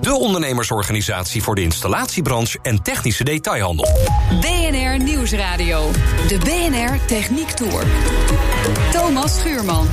De 0.00 0.14
ondernemersorganisatie 0.14 1.42
voor 1.42 1.54
de 1.54 1.62
installatiebranche 1.62 2.58
en 2.62 2.82
technische 2.82 3.24
detailhandel. 3.24 3.86
BNR 4.40 5.02
Nieuwsradio. 5.02 5.90
De 6.28 6.38
BNR 6.38 7.06
Techniek 7.06 7.50
Tour. 7.50 7.84
Thomas 8.92 9.38
Schuurman. 9.38 9.88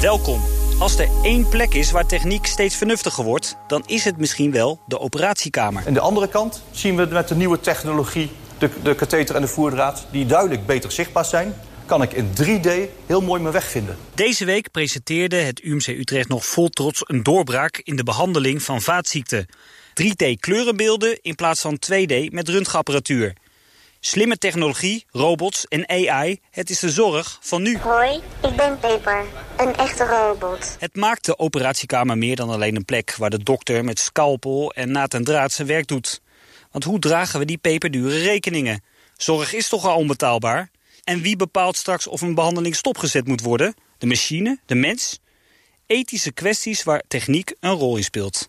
Welkom. 0.00 0.40
Als 0.78 0.98
er 0.98 1.08
één 1.22 1.48
plek 1.48 1.74
is 1.74 1.90
waar 1.90 2.06
techniek 2.06 2.46
steeds 2.46 2.76
vernuftiger 2.76 3.24
wordt, 3.24 3.56
dan 3.66 3.82
is 3.86 4.04
het 4.04 4.18
misschien 4.18 4.50
wel 4.50 4.78
de 4.84 5.00
operatiekamer. 5.00 5.82
En 5.86 5.94
de 5.94 6.00
andere 6.00 6.28
kant 6.28 6.62
zien 6.70 6.96
we 6.96 7.06
met 7.10 7.28
de 7.28 7.34
nieuwe 7.34 7.60
technologie, 7.60 8.30
de, 8.58 8.70
de 8.82 8.94
katheter 8.94 9.34
en 9.34 9.40
de 9.40 9.48
voerdraad, 9.48 10.06
die 10.10 10.26
duidelijk 10.26 10.66
beter 10.66 10.92
zichtbaar 10.92 11.24
zijn 11.24 11.54
kan 11.86 12.02
ik 12.02 12.12
in 12.12 12.30
3D 12.42 12.70
heel 13.06 13.20
mooi 13.20 13.40
mijn 13.40 13.52
weg 13.52 13.64
vinden. 13.64 13.96
Deze 14.14 14.44
week 14.44 14.70
presenteerde 14.70 15.36
het 15.36 15.60
UMC 15.60 15.86
Utrecht 15.86 16.28
nog 16.28 16.46
vol 16.46 16.68
trots 16.68 17.02
een 17.06 17.22
doorbraak 17.22 17.80
in 17.84 17.96
de 17.96 18.02
behandeling 18.02 18.62
van 18.62 18.82
vaatziekten. 18.82 19.46
3D 20.02 20.38
kleurenbeelden 20.40 21.22
in 21.22 21.34
plaats 21.34 21.60
van 21.60 21.78
2D 21.92 22.28
met 22.30 22.48
röntgenapparatuur. 22.48 23.32
Slimme 24.00 24.38
technologie, 24.38 25.04
robots 25.10 25.66
en 25.68 25.88
AI, 25.88 26.40
het 26.50 26.70
is 26.70 26.78
de 26.78 26.90
zorg 26.90 27.38
van 27.40 27.62
nu. 27.62 27.78
Hoi, 27.78 28.20
ik 28.42 28.56
ben 28.56 28.78
Peper, 28.78 29.24
een 29.56 29.76
echte 29.76 30.04
robot. 30.04 30.76
Het 30.78 30.96
maakt 30.96 31.24
de 31.24 31.38
operatiekamer 31.38 32.18
meer 32.18 32.36
dan 32.36 32.50
alleen 32.50 32.76
een 32.76 32.84
plek... 32.84 33.14
waar 33.16 33.30
de 33.30 33.42
dokter 33.42 33.84
met 33.84 33.98
scalpel 33.98 34.72
en 34.72 34.92
naad 34.92 35.14
en 35.14 35.24
draad 35.24 35.52
zijn 35.52 35.68
werk 35.68 35.86
doet. 35.86 36.20
Want 36.70 36.84
hoe 36.84 36.98
dragen 36.98 37.38
we 37.38 37.44
die 37.44 37.58
peperdure 37.58 38.18
rekeningen? 38.18 38.82
Zorg 39.16 39.52
is 39.52 39.68
toch 39.68 39.86
al 39.86 39.96
onbetaalbaar? 39.96 40.70
En 41.04 41.20
wie 41.20 41.36
bepaalt 41.36 41.76
straks 41.76 42.06
of 42.06 42.20
een 42.20 42.34
behandeling 42.34 42.76
stopgezet 42.76 43.26
moet 43.26 43.40
worden? 43.40 43.74
De 43.98 44.06
machine? 44.06 44.58
De 44.66 44.74
mens? 44.74 45.18
Ethische 45.86 46.32
kwesties 46.32 46.82
waar 46.82 47.02
techniek 47.08 47.54
een 47.60 47.72
rol 47.72 47.96
in 47.96 48.04
speelt. 48.04 48.48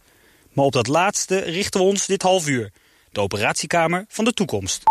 Maar 0.53 0.65
op 0.65 0.71
dat 0.71 0.87
laatste 0.87 1.39
richten 1.39 1.79
we 1.79 1.85
ons 1.85 2.05
dit 2.05 2.21
half 2.21 2.47
uur. 2.47 2.71
De 3.11 3.19
operatiekamer 3.19 4.05
van 4.07 4.25
de 4.25 4.33
toekomst. 4.33 4.83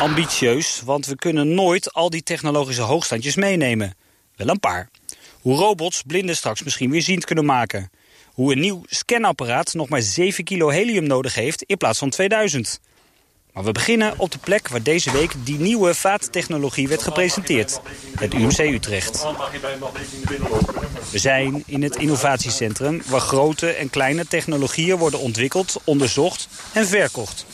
Ambitieus, 0.00 0.82
want 0.84 1.06
we 1.06 1.16
kunnen 1.16 1.54
nooit 1.54 1.92
al 1.92 2.10
die 2.10 2.22
technologische 2.22 2.82
hoogstandjes 2.82 3.36
meenemen. 3.36 3.94
Wel 4.36 4.48
een 4.48 4.60
paar. 4.60 4.90
Hoe 5.40 5.56
robots 5.56 6.02
blinden 6.02 6.36
straks 6.36 6.62
misschien 6.62 6.90
weer 6.90 7.02
ziend 7.02 7.24
kunnen 7.24 7.44
maken. 7.44 7.90
Hoe 8.26 8.52
een 8.52 8.60
nieuw 8.60 8.82
scanapparaat 8.86 9.74
nog 9.74 9.88
maar 9.88 10.02
7 10.02 10.44
kilo 10.44 10.68
helium 10.68 11.06
nodig 11.06 11.34
heeft 11.34 11.62
in 11.62 11.76
plaats 11.76 11.98
van 11.98 12.10
2000. 12.10 12.80
Maar 13.58 13.66
we 13.66 13.72
beginnen 13.72 14.14
op 14.16 14.30
de 14.30 14.38
plek 14.38 14.68
waar 14.68 14.82
deze 14.82 15.10
week 15.10 15.32
die 15.44 15.58
nieuwe 15.58 15.94
vaattechnologie 15.94 16.88
werd 16.88 17.02
gepresenteerd. 17.02 17.80
Het 18.18 18.34
UMC 18.34 18.58
Utrecht. 18.58 19.26
We 21.10 21.18
zijn 21.18 21.62
in 21.66 21.82
het 21.82 21.96
innovatiecentrum 21.96 23.02
waar 23.06 23.20
grote 23.20 23.70
en 23.70 23.90
kleine 23.90 24.26
technologieën 24.26 24.96
worden 24.96 25.20
ontwikkeld, 25.20 25.80
onderzocht 25.84 26.48
en 26.72 26.86
verkocht. 26.86 27.46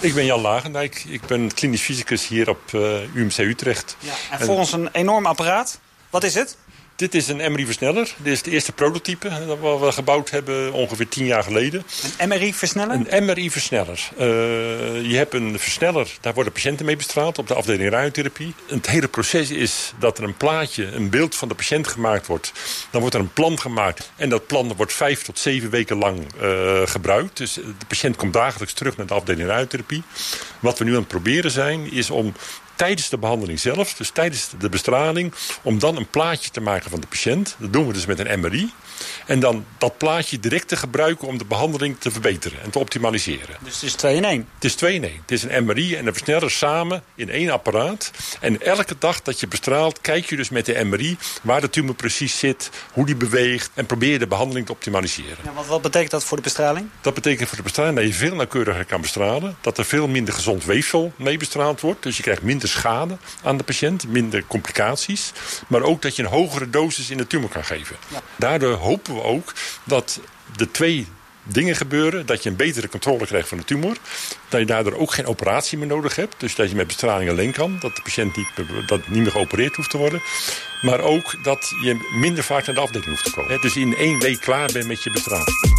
Ik 0.00 0.14
ben 0.14 0.24
Jan 0.24 0.40
Lagendijk. 0.40 1.04
Ik 1.08 1.26
ben 1.26 1.54
klinisch 1.54 1.82
fysicus 1.82 2.28
hier 2.28 2.48
op 2.48 2.72
uh, 2.72 3.02
eh, 3.02 3.14
UMC 3.14 3.38
Utrecht. 3.38 3.96
Ja, 3.98 4.12
en 4.30 4.46
voor 4.46 4.56
ons 4.56 4.72
een 4.72 4.88
enorm 4.92 5.26
apparaat. 5.26 5.80
Wat 6.10 6.24
is 6.24 6.34
het? 6.34 6.56
Dit 7.00 7.14
is 7.14 7.28
een 7.28 7.52
MRI-versneller. 7.52 8.14
Dit 8.16 8.32
is 8.32 8.42
de 8.42 8.50
eerste 8.50 8.72
prototype 8.72 9.28
dat 9.46 9.80
we 9.80 9.92
gebouwd 9.92 10.30
hebben 10.30 10.72
ongeveer 10.72 11.08
tien 11.08 11.24
jaar 11.24 11.42
geleden. 11.42 11.82
Een 12.18 12.28
MRI-versneller? 12.28 13.00
Een 13.06 13.24
MRI-versneller. 13.24 14.08
Uh, 14.12 14.26
je 15.10 15.16
hebt 15.16 15.34
een 15.34 15.58
versneller, 15.58 16.16
daar 16.20 16.34
worden 16.34 16.52
patiënten 16.52 16.86
mee 16.86 16.96
bestraald 16.96 17.38
op 17.38 17.48
de 17.48 17.54
afdeling 17.54 17.90
radiotherapie. 17.90 18.54
Het 18.66 18.86
hele 18.86 19.08
proces 19.08 19.50
is 19.50 19.92
dat 19.98 20.18
er 20.18 20.24
een 20.24 20.36
plaatje, 20.36 20.86
een 20.86 21.10
beeld 21.10 21.34
van 21.34 21.48
de 21.48 21.54
patiënt 21.54 21.86
gemaakt 21.86 22.26
wordt. 22.26 22.52
Dan 22.90 23.00
wordt 23.00 23.14
er 23.14 23.20
een 23.20 23.32
plan 23.32 23.60
gemaakt 23.60 24.12
en 24.16 24.28
dat 24.28 24.46
plan 24.46 24.74
wordt 24.76 24.92
vijf 24.92 25.22
tot 25.22 25.38
zeven 25.38 25.70
weken 25.70 25.96
lang 25.96 26.18
uh, 26.42 26.80
gebruikt. 26.84 27.36
Dus 27.36 27.54
de 27.54 27.86
patiënt 27.88 28.16
komt 28.16 28.32
dagelijks 28.32 28.72
terug 28.72 28.96
naar 28.96 29.06
de 29.06 29.14
afdeling 29.14 29.48
radiotherapie. 29.48 30.02
Wat 30.60 30.78
we 30.78 30.84
nu 30.84 30.90
aan 30.90 30.98
het 30.98 31.08
proberen 31.08 31.50
zijn, 31.50 31.92
is 31.92 32.10
om 32.10 32.34
tijdens 32.80 33.08
de 33.08 33.18
behandeling 33.18 33.60
zelf, 33.60 33.94
dus 33.94 34.10
tijdens 34.10 34.48
de 34.58 34.68
bestraling... 34.68 35.34
om 35.62 35.78
dan 35.78 35.96
een 35.96 36.10
plaatje 36.10 36.50
te 36.50 36.60
maken 36.60 36.90
van 36.90 37.00
de 37.00 37.06
patiënt. 37.06 37.56
Dat 37.58 37.72
doen 37.72 37.86
we 37.86 37.92
dus 37.92 38.06
met 38.06 38.18
een 38.18 38.40
MRI. 38.40 38.72
En 39.26 39.40
dan 39.40 39.64
dat 39.78 39.98
plaatje 39.98 40.40
direct 40.40 40.68
te 40.68 40.76
gebruiken 40.76 41.28
om 41.28 41.38
de 41.38 41.44
behandeling 41.44 41.96
te 41.98 42.10
verbeteren 42.10 42.62
en 42.62 42.70
te 42.70 42.78
optimaliseren. 42.78 43.56
Dus 43.64 43.74
het 43.74 43.82
is 43.82 43.92
2 43.92 44.16
in 44.16 44.24
1? 44.24 44.48
Het 44.54 44.64
is 44.64 44.74
2 44.74 44.94
in 44.94 45.04
1. 45.04 45.12
Het 45.20 45.30
is 45.30 45.42
een 45.42 45.64
MRI 45.64 45.94
en 45.94 46.06
een 46.06 46.12
versneller 46.12 46.50
samen 46.50 47.02
in 47.14 47.30
één 47.30 47.50
apparaat. 47.50 48.10
En 48.40 48.62
elke 48.62 48.94
dag 48.98 49.22
dat 49.22 49.40
je 49.40 49.48
bestraalt, 49.48 50.00
kijk 50.00 50.28
je 50.28 50.36
dus 50.36 50.48
met 50.48 50.66
de 50.66 50.84
MRI 50.84 51.16
waar 51.42 51.60
de 51.60 51.70
tumor 51.70 51.94
precies 51.94 52.38
zit, 52.38 52.70
hoe 52.92 53.06
die 53.06 53.16
beweegt 53.16 53.70
en 53.74 53.86
probeer 53.86 54.10
je 54.10 54.18
de 54.18 54.26
behandeling 54.26 54.66
te 54.66 54.72
optimaliseren. 54.72 55.38
Ja, 55.44 55.52
wat, 55.52 55.66
wat 55.66 55.82
betekent 55.82 56.10
dat 56.10 56.24
voor 56.24 56.36
de 56.36 56.42
bestraling? 56.42 56.88
Dat 57.00 57.14
betekent 57.14 57.48
voor 57.48 57.56
de 57.56 57.62
bestraling 57.62 57.96
dat 57.96 58.06
je 58.06 58.12
veel 58.12 58.34
nauwkeuriger 58.34 58.84
kan 58.84 59.00
bestralen. 59.00 59.56
Dat 59.60 59.78
er 59.78 59.84
veel 59.84 60.08
minder 60.08 60.34
gezond 60.34 60.64
weefsel 60.64 61.12
mee 61.16 61.36
bestraald 61.36 61.80
wordt. 61.80 62.02
Dus 62.02 62.16
je 62.16 62.22
krijgt 62.22 62.42
minder 62.42 62.68
schade 62.70 63.16
aan 63.42 63.56
de 63.56 63.64
patiënt, 63.64 64.08
minder 64.08 64.44
complicaties. 64.46 65.32
Maar 65.66 65.82
ook 65.82 66.02
dat 66.02 66.16
je 66.16 66.22
een 66.22 66.28
hogere 66.28 66.70
dosis 66.70 67.10
in 67.10 67.16
de 67.16 67.26
tumor 67.26 67.48
kan 67.48 67.64
geven. 67.64 67.96
Ja. 68.08 68.20
Daardoor 68.36 68.74
hopen 68.74 69.14
we 69.14 69.22
ook 69.22 69.52
dat 69.84 70.20
de 70.56 70.70
twee 70.70 71.06
dingen 71.42 71.76
gebeuren. 71.76 72.26
Dat 72.26 72.42
je 72.42 72.50
een 72.50 72.56
betere 72.56 72.88
controle 72.88 73.26
krijgt 73.26 73.48
van 73.48 73.58
de 73.58 73.64
tumor. 73.64 73.96
Dat 74.48 74.60
je 74.60 74.66
daardoor 74.66 74.94
ook 74.94 75.12
geen 75.12 75.26
operatie 75.26 75.78
meer 75.78 75.86
nodig 75.86 76.16
hebt. 76.16 76.34
Dus 76.38 76.54
dat 76.54 76.70
je 76.70 76.76
met 76.76 76.86
bestraling 76.86 77.30
alleen 77.30 77.52
kan. 77.52 77.76
Dat 77.80 77.96
de 77.96 78.02
patiënt 78.02 78.36
niet, 78.36 78.48
dat 78.86 79.08
niet 79.08 79.22
meer 79.22 79.30
geopereerd 79.30 79.76
hoeft 79.76 79.90
te 79.90 79.98
worden. 79.98 80.22
Maar 80.82 81.00
ook 81.00 81.44
dat 81.44 81.72
je 81.82 82.08
minder 82.20 82.44
vaak 82.44 82.66
naar 82.66 82.74
de 82.74 82.80
afdeling 82.80 83.08
hoeft 83.08 83.24
te 83.24 83.30
komen. 83.30 83.60
Dus 83.60 83.76
in 83.76 83.96
één 83.96 84.18
week 84.18 84.40
klaar 84.40 84.72
bent 84.72 84.86
met 84.86 85.02
je 85.02 85.10
bestraling. 85.10 85.78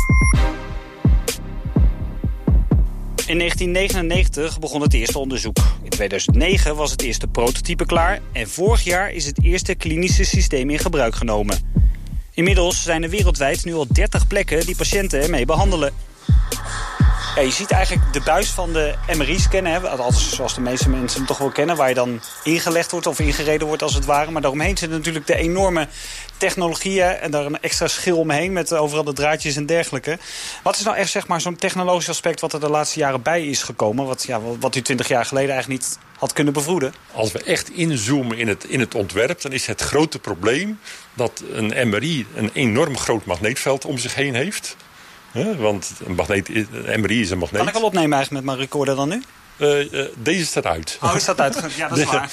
In 3.32 3.38
1999 3.38 4.60
begon 4.60 4.82
het 4.82 4.94
eerste 4.94 5.20
onderzoek. 5.20 5.58
In 5.84 5.90
2009 5.90 6.76
was 6.76 6.92
het 6.92 7.02
eerste 7.02 7.28
prototype 7.28 7.86
klaar. 7.86 8.20
En 8.32 8.50
vorig 8.50 8.84
jaar 8.84 9.12
is 9.12 9.26
het 9.26 9.44
eerste 9.44 9.76
klinische 9.76 10.24
systeem 10.24 10.70
in 10.70 10.80
gebruik 10.80 11.16
genomen. 11.16 11.58
Inmiddels 12.34 12.84
zijn 12.84 13.04
er 13.04 13.10
wereldwijd 13.10 13.66
nu 13.66 13.74
al 13.74 13.88
30 13.92 14.28
plekken 14.28 14.66
die 14.66 14.76
patiënten 14.76 15.22
ermee 15.22 15.46
behandelen. 15.46 15.94
Je 17.36 17.52
ziet 17.52 17.72
eigenlijk 17.72 18.14
de 18.14 18.22
buis 18.22 18.50
van 18.50 18.74
de 18.74 18.96
MRI-scanner, 19.18 19.82
zoals 20.12 20.56
de 20.56 20.62
meeste 20.62 20.90
mensen 20.90 21.18
hem 21.18 21.28
toch 21.28 21.38
wel 21.38 21.52
kennen... 21.52 21.76
waar 21.76 21.90
je 21.90 21.96
dan 21.96 22.22
ingelegd 22.44 22.92
wordt 22.92 23.08
of 23.08 23.20
ingereden 23.20 23.68
wordt 23.68 23.82
als 23.82 23.94
het 23.94 24.06
ware. 24.06 24.32
Maar 24.32 24.42
daaromheen 24.42 24.78
zit 24.78 24.90
natuurlijk 24.90 25.28
de 25.28 25.36
enorme 25.36 25.88
technologieën 26.38 27.06
en 27.06 27.32
daar 27.32 27.46
een 27.46 27.62
extra 27.62 27.88
schil 27.88 28.18
omheen... 28.18 28.54
met 28.54 28.74
overal 28.74 29.04
de 29.04 29.14
draadjes 29.14 29.56
en 29.56 29.66
dergelijke. 29.66 30.20
Wat 30.64 30.76
is 30.76 30.84
nou 30.84 30.98
echt 30.98 31.12
zeg 31.12 31.28
maar, 31.28 31.42
zo'n 31.42 31.56
technologisch 31.56 32.10
aspect 32.10 32.40
wat 32.40 32.54
er 32.54 32.60
de 32.60 32.70
laatste 32.70 33.00
jaren 33.00 33.22
bij 33.22 33.46
is 33.46 33.64
gekomen... 33.64 34.06
wat, 34.06 34.24
ja, 34.24 34.42
wat 34.60 34.76
u 34.76 34.82
20 34.82 35.08
jaar 35.08 35.26
geleden 35.26 35.52
eigenlijk 35.52 35.82
niet 35.82 35.98
had 36.18 36.34
kunnen 36.34 36.54
bevroeden? 36.54 36.94
Als 37.12 37.32
we 37.32 37.44
echt 37.44 37.70
inzoomen 37.70 38.38
in 38.38 38.48
het, 38.48 38.64
in 38.64 38.80
het 38.80 38.96
ontwerp... 38.96 39.42
dan 39.42 39.52
is 39.52 39.66
het 39.66 39.82
grote 39.82 40.20
probleem 40.20 40.80
dat 41.14 41.44
een 41.52 41.90
MRI 41.90 42.26
een 42.36 42.50
enorm 42.54 42.98
groot 42.98 43.26
magneetveld 43.26 43.86
om 43.86 43.98
zich 43.98 44.16
heen 44.16 44.36
heeft... 44.36 44.76
Want 45.58 45.92
een, 46.06 46.16
magneet, 46.16 46.50
een 46.50 47.02
MRI 47.02 47.22
is 47.22 47.30
een 47.30 47.38
magneet. 47.38 47.60
Kan 47.60 47.70
ik 47.70 47.76
al 47.76 47.84
opnemen 47.84 48.14
eigenlijk 48.14 48.46
met 48.46 48.56
mijn 48.56 48.68
recorder 48.68 48.96
dan 48.96 49.10
nu? 49.10 49.24
Uh, 49.58 49.92
uh, 49.92 50.06
deze 50.18 50.46
staat 50.46 50.66
uit. 50.66 50.98
Oh, 51.02 51.16
is 51.16 51.26
dat 51.26 51.40
uit? 51.40 51.64
Ja, 51.76 51.88
dat 51.88 51.98
is 51.98 52.06
waar. 52.12 52.30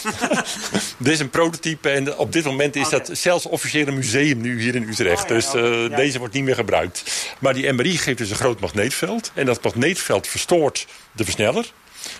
dit 0.98 1.12
is 1.12 1.20
een 1.20 1.30
prototype 1.30 1.88
en 1.90 2.16
op 2.16 2.32
dit 2.32 2.44
moment 2.44 2.76
is 2.76 2.88
dat 2.88 3.10
zelfs 3.12 3.46
officieel 3.46 3.86
een 3.86 3.94
museum 3.94 4.40
nu 4.40 4.60
hier 4.60 4.74
in 4.74 4.88
Utrecht. 4.88 5.22
Oh, 5.22 5.28
dus 5.28 5.54
uh, 5.54 5.96
deze 5.96 6.18
wordt 6.18 6.34
niet 6.34 6.44
meer 6.44 6.54
gebruikt. 6.54 7.02
Maar 7.38 7.54
die 7.54 7.72
MRI 7.72 7.98
geeft 7.98 8.18
dus 8.18 8.30
een 8.30 8.36
groot 8.36 8.60
magneetveld. 8.60 9.30
En 9.34 9.46
dat 9.46 9.62
magneetveld 9.62 10.26
verstoort 10.26 10.86
de 11.12 11.24
versneller. 11.24 11.72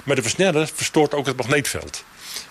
Maar 0.05 0.17
de 0.17 0.23
versneller 0.23 0.71
verstoort 0.75 1.15
ook 1.15 1.27
het 1.27 1.37
magneetveld. 1.37 2.05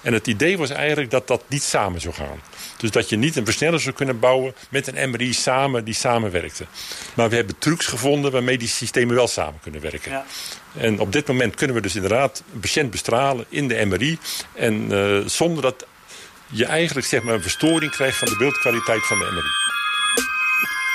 En 0.07 0.13
het 0.13 0.27
idee 0.27 0.57
was 0.57 0.69
eigenlijk 0.69 1.11
dat 1.11 1.27
dat 1.27 1.43
niet 1.47 1.63
samen 1.63 2.01
zou 2.01 2.13
gaan. 2.13 2.41
Dus 2.77 2.91
dat 2.91 3.09
je 3.09 3.17
niet 3.17 3.35
een 3.35 3.45
versneller 3.45 3.79
zou 3.79 3.95
kunnen 3.95 4.19
bouwen 4.19 4.53
met 4.69 4.87
een 4.87 5.09
MRI 5.09 5.33
samen 5.33 5.83
die 5.83 5.93
samenwerkten. 5.93 6.67
Maar 7.13 7.29
we 7.29 7.35
hebben 7.35 7.57
trucs 7.57 7.85
gevonden 7.85 8.31
waarmee 8.31 8.57
die 8.57 8.67
systemen 8.67 9.15
wel 9.15 9.27
samen 9.27 9.59
kunnen 9.61 9.81
werken. 9.81 10.11
Ja. 10.11 10.25
En 10.77 10.99
op 10.99 11.11
dit 11.11 11.27
moment 11.27 11.55
kunnen 11.55 11.75
we 11.75 11.81
dus 11.81 11.95
inderdaad 11.95 12.43
een 12.53 12.59
patiënt 12.59 12.91
bestralen 12.91 13.45
in 13.49 13.67
de 13.67 13.85
MRI. 13.85 14.17
En 14.53 14.91
uh, 14.91 15.25
zonder 15.25 15.61
dat 15.61 15.85
je 16.47 16.65
eigenlijk 16.65 17.07
zeg 17.07 17.23
maar, 17.23 17.33
een 17.33 17.41
verstoring 17.41 17.91
krijgt 17.91 18.17
van 18.17 18.27
de 18.27 18.37
beeldkwaliteit 18.37 19.05
van 19.05 19.19
de 19.19 19.25
MRI. 19.31 19.49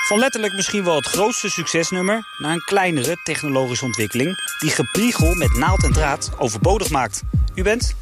Van 0.07 0.19
letterlijk 0.19 0.53
misschien 0.53 0.83
wel 0.83 0.95
het 0.95 1.07
grootste 1.07 1.49
succesnummer... 1.49 2.23
naar 2.37 2.51
een 2.51 2.63
kleinere 2.65 3.17
technologische 3.23 3.85
ontwikkeling... 3.85 4.35
die 4.59 4.71
gepriegel 4.71 5.35
met 5.35 5.57
naald 5.57 5.83
en 5.83 5.93
draad 5.93 6.31
overbodig 6.37 6.89
maakt. 6.89 7.21
U 7.55 7.63
bent? 7.63 7.95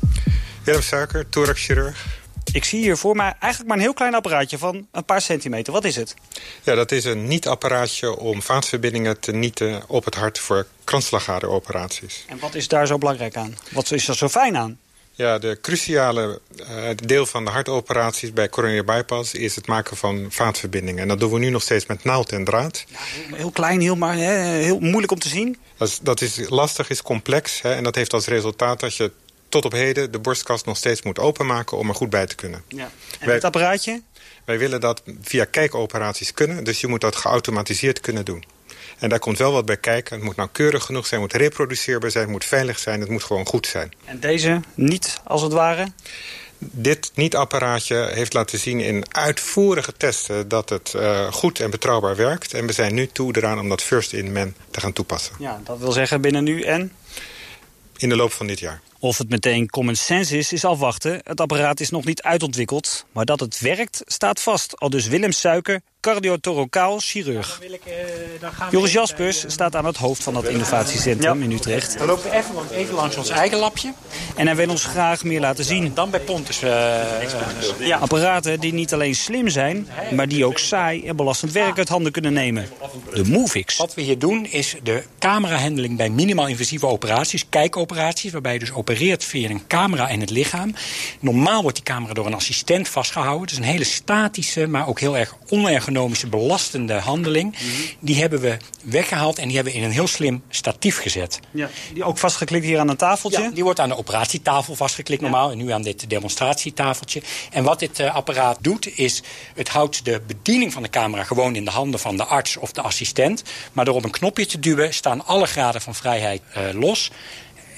Willem 0.63 0.81
Suiker, 0.81 1.30
thoraxchirurg. 1.30 2.06
Ik 2.54 2.63
zie 2.63 2.80
hier 2.80 2.98
voor 2.98 3.16
mij 3.16 3.36
eigenlijk 3.40 3.66
maar 3.68 3.78
een 3.78 3.84
heel 3.84 3.94
klein 3.94 4.16
apparaatje 4.16 4.58
van 4.58 4.88
een 4.92 5.06
paar 5.06 5.22
centimeter. 5.22 5.74
Wat 5.74 5.84
is 5.84 5.96
het? 5.96 6.16
Ja, 6.63 6.75
dat 6.75 6.92
is 6.92 7.06
een 7.06 7.28
niet-apparaatje 7.28 8.18
om 8.18 8.42
vaatverbindingen 8.42 9.19
te 9.19 9.31
nieten 9.31 9.84
op 9.88 10.06
het 10.06 10.16
hart 10.16 10.40
voor 10.40 10.68
kransslagaderoperaties. 10.84 12.25
En 12.28 12.40
wat 12.40 12.56
is 12.56 12.68
daar 12.68 12.88
zo 12.88 12.98
belangrijk 12.98 13.36
aan? 13.36 13.58
Wat 13.72 13.92
is 13.92 14.08
er 14.08 14.16
zo 14.16 14.30
fijn 14.30 14.58
aan? 14.58 14.80
Ja, 15.12 15.40
de 15.40 15.58
cruciale 15.62 16.40
uh, 16.60 16.90
deel 16.96 17.25
van 17.25 17.46
de 17.46 17.52
hartoperaties 17.52 18.34
bij 18.34 18.50
coronary 18.50 18.84
bypass... 18.84 19.34
is 19.34 19.56
het 19.56 19.68
maken 19.68 19.98
van 19.98 20.25
vaatverbindingen. 20.30 21.02
En 21.02 21.08
dat 21.08 21.19
doen 21.19 21.31
we 21.31 21.40
nu 21.40 21.50
nog 21.50 21.62
steeds 21.62 21.86
met 21.86 22.04
naald 22.04 22.31
en 22.31 22.46
draad. 22.46 22.86
Ja, 22.88 22.98
heel, 23.00 23.36
heel, 23.36 23.52
klein, 23.52 23.81
heel, 23.81 23.96
maar, 23.96 24.16
heel 24.16 24.80
moeilijk 24.80 25.12
om 25.12 25.19
te 25.19 25.30
zien. 25.30 25.58
Dat 25.78 25.88
is, 25.88 26.00
dat 26.02 26.22
is 26.22 26.50
lastig, 26.50 26.90
is 26.90 27.02
complex. 27.02 27.62
Hè, 27.62 27.74
en 27.74 27.84
dat 27.84 27.96
heeft 27.96 28.13
als 28.13 28.25
resultaat 28.25 28.80
dat 28.80 28.96
je 28.96 29.12
tot 29.51 29.65
op 29.65 29.71
heden 29.71 30.12
de 30.12 30.19
borstkast 30.19 30.65
nog 30.65 30.77
steeds 30.77 31.01
moet 31.01 31.19
openmaken... 31.19 31.77
om 31.77 31.89
er 31.89 31.95
goed 31.95 32.09
bij 32.09 32.25
te 32.25 32.36
kunnen. 32.36 32.63
Ja. 32.68 32.92
En 33.19 33.25
wij, 33.25 33.36
het 33.36 33.44
apparaatje? 33.44 34.01
Wij 34.45 34.57
willen 34.57 34.81
dat 34.81 35.03
via 35.21 35.45
kijkoperaties 35.45 36.33
kunnen. 36.33 36.63
Dus 36.63 36.81
je 36.81 36.88
moet 36.88 37.01
dat 37.01 37.15
geautomatiseerd 37.15 38.00
kunnen 38.00 38.25
doen. 38.25 38.44
En 39.00 39.09
daar 39.09 39.19
komt 39.19 39.38
wel 39.38 39.51
wat 39.51 39.65
bij 39.65 39.77
kijken. 39.77 40.15
Het 40.15 40.24
moet 40.24 40.36
nauwkeurig 40.36 40.83
genoeg 40.83 41.07
zijn, 41.07 41.21
het 41.21 41.31
moet 41.31 41.42
reproduceerbaar 41.42 42.12
zijn... 42.12 42.24
het 42.24 42.33
moet 42.33 42.45
veilig 42.45 42.80
zijn, 42.80 43.00
het 43.00 43.09
moet 43.09 43.24
gewoon 43.24 43.45
goed 43.45 43.68
zijn. 43.68 43.92
En 44.06 44.19
deze 44.19 44.62
niet, 44.75 45.19
als 45.24 45.42
het 45.42 45.53
ware? 45.53 45.92
Dit 46.57 47.12
niet-apparaatje 47.13 48.09
heeft 48.13 48.33
laten 48.33 48.59
zien 48.59 48.80
in 48.80 49.15
uitvoerige 49.15 49.94
testen... 49.98 50.48
dat 50.48 50.69
het 50.69 50.94
uh, 50.95 51.31
goed 51.31 51.59
en 51.59 51.69
betrouwbaar 51.69 52.15
werkt. 52.15 52.53
En 52.53 52.68
we 52.68 52.74
zijn 52.74 52.94
nu 52.94 53.07
toe 53.07 53.38
eraan 53.38 53.59
om 53.59 53.69
dat 53.69 53.81
first 53.81 54.13
in 54.13 54.31
men 54.31 54.56
te 54.71 54.80
gaan 54.80 54.94
toepassen. 54.94 55.36
Ja, 55.39 55.62
dat 55.63 55.80
wil 55.80 55.92
zeggen 55.92 56.21
binnen 56.21 56.44
nu 56.44 56.62
en? 56.62 56.92
In 58.01 58.09
de 58.09 58.15
loop 58.15 58.31
van 58.31 58.48
dit 58.48 58.59
jaar. 58.59 58.81
Of 59.00 59.18
het 59.18 59.30
meteen 59.30 59.69
common 59.69 59.95
sense 59.95 60.38
is, 60.38 60.53
is 60.53 60.65
afwachten. 60.65 61.21
Het 61.24 61.42
apparaat 61.42 61.80
is 61.80 61.89
nog 61.89 62.06
niet 62.06 62.21
uitontwikkeld. 62.21 63.06
Maar 63.12 63.25
dat 63.25 63.39
het 63.39 63.59
werkt, 63.59 64.01
staat 64.06 64.42
vast. 64.42 64.80
Al 64.80 64.89
dus 64.89 65.07
Willem 65.07 65.31
Suiker, 65.31 65.81
cardiotorocaal 66.01 67.00
chirurg. 67.00 67.59
Ja, 67.62 68.51
uh, 68.51 68.71
Joris 68.71 68.92
Jaspers 68.92 69.44
staat 69.48 69.75
aan 69.75 69.86
het 69.86 69.98
hoofd 69.98 70.24
van 70.24 70.33
dat 70.33 70.48
innovatiecentrum 70.48 71.38
ja. 71.38 71.44
in 71.44 71.51
Utrecht. 71.51 71.98
Dan 71.98 72.07
lopen 72.07 72.24
we 72.30 72.38
even, 72.38 72.56
even, 72.71 72.95
langs 72.95 73.15
ons 73.15 73.30
eigen 73.30 73.57
labje. 73.57 73.94
En 74.36 74.45
hij 74.45 74.56
wil 74.56 74.69
ons 74.69 74.83
graag 74.83 75.24
meer 75.24 75.39
laten 75.39 75.63
zien. 75.63 75.86
En 75.86 75.94
dan 75.94 76.09
bij 76.09 76.19
Pontus. 76.19 76.63
Uh, 76.63 76.69
ja. 77.80 77.98
Apparaten 77.98 78.59
die 78.59 78.74
niet 78.74 78.94
alleen 78.94 79.15
slim 79.15 79.50
zijn, 79.50 79.88
maar 80.12 80.27
die 80.27 80.45
ook 80.45 80.57
saai 80.57 81.07
en 81.07 81.15
belastend 81.15 81.51
werk 81.51 81.77
uit 81.77 81.89
handen 81.89 82.12
kunnen 82.12 82.33
nemen. 82.33 82.68
De 83.13 83.24
Movix. 83.24 83.77
Wat 83.77 83.94
we 83.94 84.01
hier 84.01 84.19
doen 84.19 84.45
is 84.45 84.75
de 84.83 85.03
camerahandeling 85.19 85.98
bij 85.98 86.09
minimaal 86.09 86.48
invasieve 86.48 86.88
operaties, 86.88 87.45
kijkoperaties, 87.50 88.31
waarbij 88.31 88.53
je 88.53 88.59
dus 88.59 88.71
opereert 88.71 89.24
via 89.24 89.50
een 89.50 89.68
camera 89.68 90.07
in 90.07 90.19
het 90.19 90.30
lichaam. 90.30 90.74
Normaal 91.19 91.62
wordt 91.62 91.75
die 91.75 91.86
camera 91.86 92.13
door 92.13 92.25
een 92.25 92.33
assistent 92.33 92.88
vastgehouden. 92.88 93.42
Het 93.42 93.51
is 93.51 93.57
een 93.57 93.63
hele 93.63 93.83
statische, 93.83 94.68
maar 94.68 94.88
ook 94.88 95.00
heel 95.00 95.18
erg 95.18 95.36
onergonomische 95.50 95.90
economische 95.91 96.27
belastende 96.27 96.93
handeling... 96.93 97.55
die 97.99 98.19
hebben 98.19 98.39
we 98.39 98.57
weggehaald 98.83 99.38
en 99.38 99.45
die 99.47 99.55
hebben 99.55 99.73
we 99.73 99.79
in 99.79 99.85
een 99.85 99.91
heel 99.91 100.07
slim 100.07 100.43
statief 100.49 100.97
gezet. 100.97 101.39
Ja, 101.51 101.69
die 101.93 102.03
ook 102.03 102.17
vastgeklikt 102.17 102.65
hier 102.65 102.79
aan 102.79 102.89
een 102.89 102.95
tafeltje? 102.95 103.41
Ja, 103.41 103.49
die 103.49 103.63
wordt 103.63 103.79
aan 103.79 103.89
de 103.89 103.97
operatietafel 103.97 104.75
vastgeklikt 104.75 105.21
normaal... 105.21 105.51
en 105.51 105.57
nu 105.57 105.71
aan 105.71 105.81
dit 105.81 106.09
demonstratietafeltje. 106.09 107.21
En 107.51 107.63
wat 107.63 107.79
dit 107.79 107.99
uh, 107.99 108.15
apparaat 108.15 108.57
doet, 108.61 108.97
is 108.97 109.21
het 109.55 109.69
houdt 109.69 110.05
de 110.05 110.21
bediening 110.27 110.73
van 110.73 110.83
de 110.83 110.89
camera... 110.89 111.23
gewoon 111.23 111.55
in 111.55 111.65
de 111.65 111.71
handen 111.71 111.99
van 111.99 112.17
de 112.17 112.25
arts 112.25 112.57
of 112.57 112.71
de 112.71 112.81
assistent. 112.81 113.43
Maar 113.73 113.85
door 113.85 113.95
op 113.95 114.03
een 114.03 114.11
knopje 114.11 114.45
te 114.45 114.59
duwen 114.59 114.93
staan 114.93 115.25
alle 115.25 115.45
graden 115.45 115.81
van 115.81 115.95
vrijheid 115.95 116.41
uh, 116.57 116.63
los... 116.73 117.11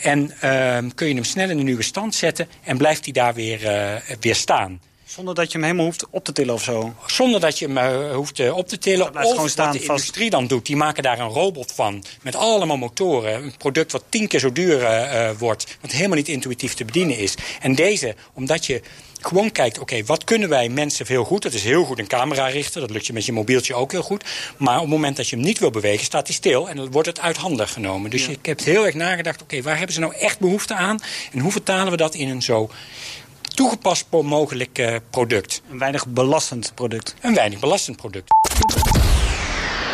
En 0.01 0.33
uh, 0.44 0.77
kun 0.95 1.07
je 1.07 1.13
hem 1.13 1.24
snel 1.24 1.50
in 1.50 1.57
een 1.57 1.65
nieuwe 1.65 1.83
stand 1.83 2.15
zetten 2.15 2.48
en 2.63 2.77
blijft 2.77 3.04
hij 3.04 3.13
daar 3.13 3.33
weer, 3.33 3.63
uh, 3.63 4.15
weer 4.19 4.36
staan. 4.36 4.80
Zonder 5.15 5.36
dat 5.36 5.51
je 5.51 5.57
hem 5.57 5.63
helemaal 5.63 5.86
hoeft 5.86 6.06
op 6.10 6.24
te 6.24 6.31
tillen 6.31 6.54
of 6.54 6.63
zo? 6.63 6.94
Zonder 7.06 7.39
dat 7.39 7.60
je 7.60 7.68
hem 7.68 7.77
uh, 7.77 8.15
hoeft 8.15 8.39
uh, 8.39 8.57
op 8.57 8.68
te 8.68 8.77
tillen. 8.77 9.15
Of 9.15 9.30
gewoon 9.30 9.50
staan 9.50 9.65
wat 9.65 9.74
de 9.74 9.80
vast. 9.80 9.89
industrie 9.89 10.30
dan 10.30 10.48
doet. 10.48 10.65
Die 10.65 10.75
maken 10.75 11.04
daar 11.04 11.19
een 11.19 11.27
robot 11.27 11.71
van. 11.71 12.04
Met 12.21 12.36
allemaal 12.36 12.77
motoren. 12.77 13.44
Een 13.44 13.57
product 13.57 13.92
wat 13.92 14.04
tien 14.10 14.27
keer 14.27 14.39
zo 14.39 14.51
duur 14.51 14.81
uh, 14.81 15.30
wordt. 15.38 15.77
Wat 15.81 15.92
helemaal 15.92 16.18
niet 16.18 16.27
intuïtief 16.27 16.74
te 16.74 16.86
bedienen 16.86 17.18
is. 17.18 17.36
En 17.62 17.75
deze, 17.75 18.15
omdat 18.33 18.65
je 18.65 18.81
gewoon 19.21 19.51
kijkt, 19.51 19.80
oké, 19.80 19.94
okay, 19.94 20.06
wat 20.06 20.24
kunnen 20.24 20.50
wij 20.50 20.69
mensen 20.69 21.06
veel 21.06 21.24
goed? 21.24 21.42
Dat 21.42 21.54
is 21.54 21.63
heel 21.63 21.83
goed 21.83 22.00
een 22.00 22.07
camera 22.07 22.48
richten, 22.48 22.81
dat 22.81 22.89
lukt 22.89 23.07
je 23.07 23.13
met 23.13 23.25
je 23.25 23.31
mobieltje 23.31 23.74
ook 23.74 23.92
heel 23.92 24.04
goed. 24.04 24.24
Maar 24.57 24.75
op 24.75 24.81
het 24.81 24.89
moment 24.89 25.18
dat 25.18 25.30
je 25.30 25.36
hem 25.36 25.45
niet 25.45 25.60
wil 25.60 25.71
bewegen, 25.71 26.06
staat 26.06 26.27
hij 26.27 26.36
stil... 26.36 26.69
en 26.69 26.75
dan 26.75 26.92
wordt 26.92 27.07
het 27.07 27.19
uit 27.19 27.38
handen 27.38 27.68
genomen. 27.68 28.10
Dus 28.10 28.25
ja. 28.25 28.31
ik 28.31 28.45
heb 28.45 28.63
heel 28.63 28.86
erg 28.86 28.95
nagedacht, 28.95 29.42
oké, 29.42 29.54
okay, 29.54 29.63
waar 29.63 29.77
hebben 29.77 29.94
ze 29.94 30.00
nou 30.00 30.15
echt 30.15 30.39
behoefte 30.39 30.74
aan? 30.74 31.00
En 31.31 31.39
hoe 31.39 31.51
vertalen 31.51 31.92
we 31.92 31.98
dat 31.98 32.15
in 32.15 32.30
een 32.30 32.42
zo 32.42 32.69
toegepast 33.54 34.06
mogelijk 34.10 34.80
uh, 34.80 34.96
product. 35.10 35.62
Een 35.70 35.80
weinig 35.80 36.08
belastend 36.08 36.72
product. 36.76 37.16
Een 37.22 37.34
weinig 37.34 37.60
belastend 37.60 37.98
product. 37.98 38.28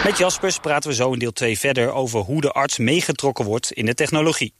Met 0.03 0.17
Jaspers 0.17 0.57
praten 0.57 0.89
we 0.89 0.95
zo 0.95 1.13
in 1.13 1.19
deel 1.19 1.31
2 1.31 1.59
verder 1.59 1.91
over 1.91 2.19
hoe 2.19 2.41
de 2.41 2.51
arts 2.51 2.77
meegetrokken 2.77 3.45
wordt 3.45 3.71
in 3.71 3.85
de 3.85 3.93
technologie. 3.93 4.53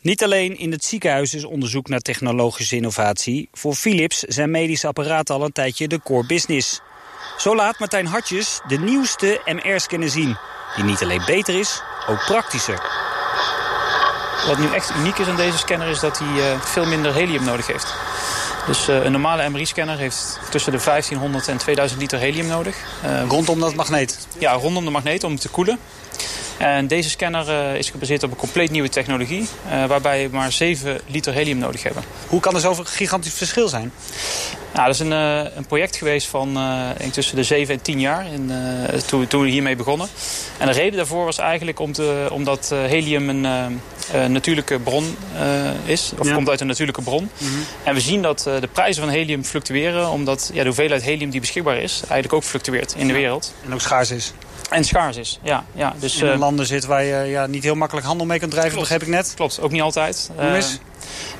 Niet 0.00 0.22
alleen 0.22 0.58
in 0.58 0.72
het 0.72 0.84
ziekenhuis 0.84 1.34
is 1.34 1.44
onderzoek 1.44 1.88
naar 1.88 2.00
technologische 2.00 2.76
innovatie. 2.76 3.48
Voor 3.52 3.74
Philips 3.74 4.18
zijn 4.18 4.50
medische 4.50 4.86
apparaten 4.86 5.34
al 5.34 5.44
een 5.44 5.52
tijdje 5.52 5.88
de 5.88 6.00
core 6.02 6.26
business. 6.26 6.80
Zo 7.38 7.56
laat 7.56 7.78
Martijn 7.78 8.06
Hartjes 8.06 8.60
de 8.68 8.78
nieuwste 8.78 9.40
MR-scanner 9.44 10.10
zien. 10.10 10.36
Die 10.74 10.84
niet 10.84 11.02
alleen 11.02 11.22
beter 11.26 11.58
is, 11.58 11.82
ook 12.08 12.24
praktischer. 12.24 12.82
Wat 14.46 14.58
nu 14.58 14.74
echt 14.74 14.90
uniek 14.96 15.18
is 15.18 15.26
aan 15.26 15.36
deze 15.36 15.58
scanner 15.58 15.88
is 15.88 16.00
dat 16.00 16.18
hij 16.18 16.52
uh, 16.52 16.60
veel 16.60 16.86
minder 16.86 17.14
helium 17.14 17.44
nodig 17.44 17.66
heeft. 17.66 18.07
Dus 18.68 18.88
uh, 18.88 19.04
een 19.04 19.12
normale 19.12 19.48
MRI-scanner 19.48 19.98
heeft 19.98 20.38
tussen 20.50 20.72
de 20.72 20.78
1500 20.84 21.48
en 21.48 21.56
2000 21.56 22.00
liter 22.00 22.18
helium 22.18 22.46
nodig. 22.46 22.76
Uh, 23.04 23.22
rondom 23.28 23.60
dat 23.60 23.74
magneet? 23.74 24.26
Ja, 24.38 24.52
rondom 24.52 24.84
de 24.84 24.90
magneet 24.90 25.24
om 25.24 25.38
te 25.38 25.48
koelen. 25.48 25.78
En 26.58 26.86
deze 26.86 27.10
scanner 27.10 27.48
uh, 27.48 27.74
is 27.74 27.90
gebaseerd 27.90 28.22
op 28.22 28.30
een 28.30 28.36
compleet 28.36 28.70
nieuwe 28.70 28.88
technologie... 28.88 29.48
Uh, 29.66 29.84
waarbij 29.84 30.30
we 30.30 30.36
maar 30.36 30.52
7 30.52 31.00
liter 31.06 31.32
helium 31.32 31.58
nodig 31.58 31.82
hebben. 31.82 32.02
Hoe 32.26 32.40
kan 32.40 32.54
er 32.54 32.60
zo'n 32.60 32.86
gigantisch 32.86 33.32
verschil 33.32 33.68
zijn? 33.68 33.92
Nou, 34.72 34.86
dat 34.86 34.94
is 34.94 35.00
een, 35.00 35.12
uh, 35.12 35.56
een 35.56 35.66
project 35.66 35.96
geweest 35.96 36.26
van 36.26 36.58
tussen 37.12 37.36
de 37.36 37.42
7 37.42 37.74
en 37.74 37.82
10 37.82 38.00
jaar 38.00 38.26
in, 38.32 38.50
toen, 39.06 39.26
toen, 39.26 39.42
we 39.42 39.48
hiermee 39.48 39.76
begonnen. 39.76 40.08
En 40.58 40.66
de 40.66 40.72
reden 40.72 40.96
daarvoor 40.96 41.24
was 41.24 41.38
eigenlijk 41.38 41.78
om 41.78 41.92
te, 41.92 42.28
omdat 42.32 42.68
helium 42.68 43.28
een, 43.28 43.44
een, 43.44 44.32
natuurlijke 44.32 44.78
bron 44.78 45.16
is. 45.84 46.12
Of 46.18 46.28
ja. 46.28 46.34
komt 46.34 46.48
uit 46.48 46.60
een 46.60 46.66
natuurlijke 46.66 47.02
bron. 47.02 47.30
Mm 47.38 47.48
-hmm. 47.48 47.64
En 47.84 47.94
we 47.94 48.00
zien 48.00 48.22
dat 48.22 48.38
de 48.60 48.68
prijzen 48.72 49.02
van 49.02 49.12
helium 49.12 49.44
fluctueren... 49.44 50.10
omdat 50.10 50.50
ja, 50.52 50.60
de 50.60 50.66
hoeveelheid 50.66 51.02
helium 51.02 51.30
die 51.30 51.40
beschikbaar 51.40 51.76
is 51.76 52.00
eigenlijk 52.00 52.32
ook 52.32 52.44
fluctueert 52.44 52.94
in 52.96 53.06
de 53.06 53.12
wereld. 53.12 53.54
En 53.64 53.74
ook 53.74 53.80
schaars 53.80 54.10
is. 54.10 54.32
En 54.68 54.84
schaars 54.84 55.16
is, 55.16 55.38
ja. 55.42 55.64
ja 55.72 55.94
dus, 55.98 56.20
in 56.20 56.26
uh, 56.26 56.38
landen 56.38 56.66
zit 56.66 56.84
waar 56.84 57.04
je 57.04 57.24
ja, 57.24 57.46
niet 57.46 57.62
heel 57.62 57.74
makkelijk 57.74 58.06
handel 58.06 58.26
mee 58.26 58.38
kunt 58.38 58.50
drijven, 58.50 58.72
klopt, 58.72 58.88
begreep 58.88 59.08
ik 59.08 59.14
net. 59.14 59.32
Klopt, 59.36 59.60
ook 59.60 59.70
niet 59.70 59.82
altijd. 59.82 60.30
Hoe 60.36 60.56
is? 60.56 60.78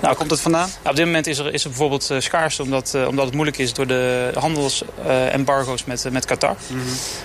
Nou, 0.01 0.17
komt 0.17 0.31
het 0.31 0.41
vandaan? 0.41 0.71
Op 0.85 0.97
dit 0.97 1.05
moment 1.05 1.27
is 1.27 1.39
er, 1.39 1.53
is 1.55 1.63
er 1.63 1.69
bijvoorbeeld 1.69 2.11
uh, 2.11 2.21
schaarste 2.21 2.63
omdat, 2.63 2.93
uh, 2.97 3.07
omdat 3.07 3.25
het 3.25 3.35
moeilijk 3.35 3.59
is 3.59 3.73
door 3.73 3.87
de 3.87 4.31
handelsembargo's 4.35 5.85
met, 5.85 6.07
met 6.11 6.25
Qatar. 6.25 6.57
Mm 6.67 6.81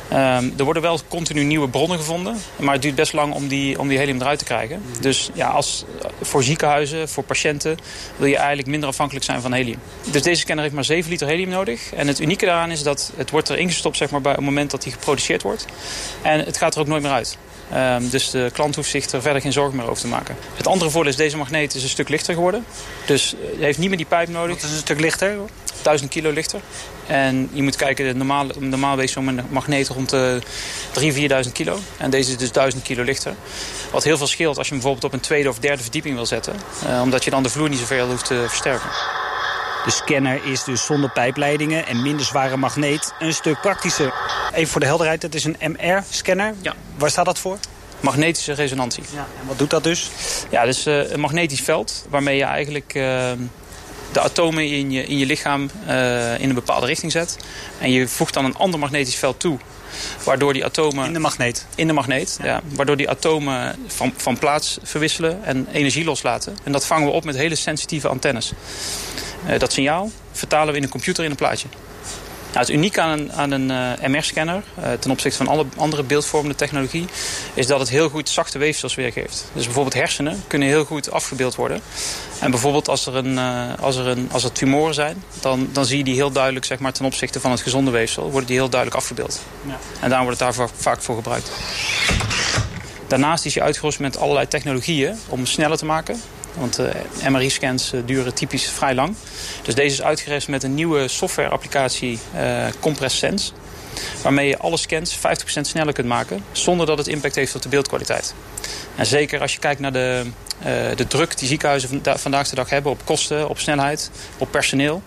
-hmm. 0.09 0.17
um, 0.17 0.53
er 0.57 0.63
worden 0.63 0.81
wel 0.83 0.99
continu 1.07 1.43
nieuwe 1.43 1.69
bronnen 1.69 1.97
gevonden, 1.97 2.37
maar 2.55 2.73
het 2.73 2.81
duurt 2.81 2.95
best 2.95 3.13
lang 3.13 3.33
om 3.33 3.47
die, 3.47 3.79
om 3.79 3.87
die 3.87 3.97
helium 3.97 4.21
eruit 4.21 4.39
te 4.39 4.45
krijgen. 4.45 4.77
Mm 4.77 4.91
-hmm. 4.93 5.01
Dus 5.01 5.29
ja, 5.33 5.47
als, 5.47 5.85
voor 6.21 6.43
ziekenhuizen, 6.43 7.09
voor 7.09 7.23
patiënten, 7.23 7.77
wil 8.17 8.27
je 8.27 8.37
eigenlijk 8.37 8.67
minder 8.67 8.89
afhankelijk 8.89 9.25
zijn 9.25 9.41
van 9.41 9.53
helium. 9.53 9.79
Dus 10.11 10.21
deze 10.21 10.39
scanner 10.39 10.63
heeft 10.63 10.75
maar 10.75 10.85
7 10.85 11.09
liter 11.09 11.27
helium 11.27 11.49
nodig. 11.49 11.93
En 11.93 12.07
het 12.07 12.19
unieke 12.19 12.45
daaraan 12.45 12.71
is 12.71 12.83
dat 12.83 13.11
het 13.15 13.29
wordt 13.29 13.49
erin 13.49 13.67
gestopt 13.67 13.97
zeg 13.97 14.09
maar, 14.09 14.21
bij 14.21 14.31
het 14.31 14.41
moment 14.41 14.71
dat 14.71 14.83
die 14.83 14.91
geproduceerd 14.91 15.41
wordt. 15.41 15.65
En 16.21 16.39
het 16.39 16.57
gaat 16.57 16.75
er 16.75 16.81
ook 16.81 16.87
nooit 16.87 17.01
meer 17.01 17.11
uit. 17.11 17.37
Um, 17.75 18.09
dus 18.09 18.29
de 18.29 18.49
klant 18.53 18.75
hoeft 18.75 18.89
zich 18.89 19.11
er 19.11 19.21
verder 19.21 19.41
geen 19.41 19.51
zorgen 19.51 19.75
meer 19.75 19.89
over 19.89 20.01
te 20.01 20.07
maken. 20.07 20.35
Het 20.55 20.67
andere 20.67 20.91
voordeel 20.91 21.11
is, 21.11 21.17
deze 21.17 21.37
magneet 21.37 21.75
is 21.75 21.83
een 21.83 21.89
stuk 21.89 22.09
lichter 22.09 22.33
geworden. 22.33 22.65
Dus 23.05 23.35
je 23.57 23.63
heeft 23.63 23.77
niet 23.77 23.87
meer 23.87 23.97
die 23.97 24.05
pijp 24.05 24.29
nodig. 24.29 24.55
Het 24.55 24.63
is 24.63 24.71
een 24.71 24.77
stuk 24.77 24.99
lichter? 24.99 25.35
1000 25.81 26.09
kilo 26.09 26.31
lichter. 26.31 26.59
En 27.07 27.49
je 27.53 27.63
moet 27.63 27.75
kijken, 27.75 28.17
normaal, 28.17 28.45
normaal 28.59 28.95
weegt 28.95 29.13
zo'n 29.13 29.41
magneet 29.49 29.87
rond 29.87 30.09
de 30.09 30.41
3.000, 30.99 31.45
4.000 31.45 31.51
kilo. 31.51 31.79
En 31.97 32.09
deze 32.09 32.31
is 32.31 32.37
dus 32.37 32.51
1000 32.51 32.83
kilo 32.83 33.03
lichter. 33.03 33.35
Wat 33.91 34.03
heel 34.03 34.17
veel 34.17 34.27
scheelt 34.27 34.57
als 34.57 34.67
je 34.67 34.73
hem 34.73 34.81
bijvoorbeeld 34.81 35.13
op 35.13 35.19
een 35.19 35.25
tweede 35.25 35.49
of 35.49 35.59
derde 35.59 35.81
verdieping 35.81 36.15
wil 36.15 36.25
zetten. 36.25 36.53
Uh, 36.87 37.01
omdat 37.01 37.23
je 37.23 37.29
dan 37.29 37.43
de 37.43 37.49
vloer 37.49 37.69
niet 37.69 37.79
zoveel 37.79 38.07
hoeft 38.07 38.25
te 38.25 38.45
versterken. 38.47 38.89
De 39.85 39.91
scanner 39.91 40.45
is 40.45 40.63
dus 40.63 40.85
zonder 40.85 41.09
pijpleidingen 41.09 41.85
en 41.85 42.01
minder 42.01 42.25
zware 42.25 42.57
magneet 42.57 43.13
een 43.19 43.33
stuk 43.33 43.61
praktischer. 43.61 44.13
Even 44.53 44.71
voor 44.71 44.79
de 44.79 44.85
helderheid, 44.85 45.21
het 45.21 45.35
is 45.35 45.43
een 45.43 45.57
MR-scanner. 45.59 46.53
Ja. 46.61 46.73
Waar 46.97 47.09
staat 47.09 47.25
dat 47.25 47.39
voor? 47.39 47.57
Magnetische 47.99 48.53
resonantie. 48.53 49.03
Ja. 49.13 49.27
En 49.41 49.47
wat 49.47 49.57
doet 49.57 49.69
dat 49.69 49.83
dus? 49.83 50.11
Ja, 50.49 50.65
dus 50.65 50.87
uh, 50.87 51.11
een 51.11 51.19
magnetisch 51.19 51.61
veld 51.61 52.05
waarmee 52.09 52.37
je 52.37 52.43
eigenlijk 52.43 52.93
uh, 52.95 53.03
de 54.11 54.19
atomen 54.19 54.67
in 54.67 54.91
je, 54.91 55.05
in 55.05 55.17
je 55.17 55.25
lichaam 55.25 55.69
uh, 55.87 56.39
in 56.39 56.49
een 56.49 56.55
bepaalde 56.55 56.85
richting 56.85 57.11
zet. 57.11 57.37
En 57.79 57.91
je 57.91 58.07
voegt 58.07 58.33
dan 58.33 58.45
een 58.45 58.55
ander 58.55 58.79
magnetisch 58.79 59.15
veld 59.15 59.39
toe 59.39 59.57
Waardoor 60.23 60.53
die 60.53 60.65
atomen... 60.65 61.05
In 61.05 61.13
de 61.13 61.19
magneet. 61.19 61.65
In 61.75 61.87
de 61.87 61.93
magneet, 61.93 62.39
ja. 62.43 62.61
Waardoor 62.75 62.97
die 62.97 63.09
atomen 63.09 63.75
van, 63.87 64.13
van 64.17 64.37
plaats 64.37 64.77
verwisselen 64.83 65.43
en 65.43 65.67
energie 65.71 66.03
loslaten. 66.03 66.57
En 66.63 66.71
dat 66.71 66.85
vangen 66.85 67.07
we 67.07 67.13
op 67.13 67.23
met 67.23 67.35
hele 67.35 67.55
sensitieve 67.55 68.07
antennes. 68.07 68.51
Uh, 69.50 69.59
dat 69.59 69.73
signaal 69.73 70.12
vertalen 70.31 70.71
we 70.71 70.77
in 70.77 70.83
een 70.83 70.89
computer 70.89 71.23
in 71.23 71.29
een 71.29 71.35
plaatje. 71.35 71.67
Nou, 72.53 72.65
het 72.65 72.75
uniek 72.75 72.97
aan 72.97 73.19
een, 73.19 73.33
aan 73.33 73.51
een 73.51 73.69
uh, 74.01 74.07
MR-scanner, 74.07 74.63
uh, 74.79 74.91
ten 75.00 75.12
opzichte 75.12 75.38
van 75.38 75.47
alle 75.47 75.65
andere 75.77 76.03
beeldvormende 76.03 76.55
technologie, 76.55 77.05
is 77.53 77.67
dat 77.67 77.79
het 77.79 77.89
heel 77.89 78.09
goed 78.09 78.29
zachte 78.29 78.57
weefsels 78.57 78.95
weergeeft. 78.95 79.45
Dus 79.53 79.65
bijvoorbeeld 79.65 79.95
hersenen 79.95 80.43
kunnen 80.47 80.67
heel 80.67 80.85
goed 80.85 81.12
afgebeeld 81.12 81.55
worden. 81.55 81.81
En 82.39 82.51
bijvoorbeeld 82.51 82.89
als 82.89 83.05
er, 83.05 83.15
een, 83.15 83.33
uh, 83.33 83.73
als 83.79 83.95
er, 83.95 84.07
een, 84.07 84.29
als 84.31 84.43
er 84.43 84.51
tumoren 84.51 84.93
zijn, 84.93 85.23
dan, 85.41 85.69
dan 85.71 85.85
zie 85.85 85.97
je 85.97 86.03
die 86.03 86.15
heel 86.15 86.31
duidelijk 86.31 86.65
zeg 86.65 86.79
maar, 86.79 86.93
ten 86.93 87.05
opzichte 87.05 87.39
van 87.39 87.51
het 87.51 87.62
gezonde 87.62 87.91
weefsel, 87.91 88.23
worden 88.23 88.47
die 88.47 88.57
heel 88.57 88.69
duidelijk 88.69 89.01
afgebeeld. 89.01 89.41
Ja. 89.65 89.77
En 90.01 90.09
daarom 90.09 90.27
wordt 90.27 90.39
het 90.39 90.55
daar 90.55 90.69
vaak 90.75 91.01
voor 91.01 91.15
gebruikt. 91.15 91.51
Daarnaast 93.07 93.45
is 93.45 93.53
je 93.53 93.62
uitgerust 93.62 94.00
met 94.00 94.17
allerlei 94.17 94.47
technologieën 94.47 95.15
om 95.27 95.45
sneller 95.45 95.77
te 95.77 95.85
maken. 95.85 96.21
Want 96.57 96.79
uh, 96.79 96.88
MRI-scans 97.29 97.93
uh, 97.93 98.01
duren 98.05 98.33
typisch 98.33 98.69
vrij 98.69 98.95
lang. 98.95 99.15
Dus 99.62 99.75
deze 99.75 99.93
is 99.95 100.01
uitgerust 100.01 100.48
met 100.48 100.63
een 100.63 100.74
nieuwe 100.74 101.07
software-applicatie 101.07 102.19
uh, 102.36 102.65
Compress. 102.79 103.24
Waarmee 104.22 104.48
je 104.48 104.57
alle 104.57 104.77
scans 104.77 105.17
50% 105.17 105.19
sneller 105.62 105.93
kunt 105.93 106.07
maken. 106.07 106.43
Zonder 106.51 106.86
dat 106.86 106.98
het 106.98 107.07
impact 107.07 107.36
heeft 107.36 107.55
op 107.55 107.62
de 107.62 107.69
beeldkwaliteit. 107.69 108.33
En 108.95 109.05
zeker 109.05 109.41
als 109.41 109.53
je 109.53 109.60
kijkt 109.60 109.79
naar 109.79 109.91
de, 109.91 110.25
de 110.95 111.07
druk 111.07 111.38
die 111.38 111.48
ziekenhuizen 111.48 112.01
vandaag 112.03 112.50
de 112.50 112.55
dag 112.55 112.69
hebben. 112.69 112.91
Op 112.91 113.05
kosten, 113.05 113.50
op 113.50 113.60
snelheid, 113.60 114.12
op 114.38 114.51
personeel. 114.51 115.01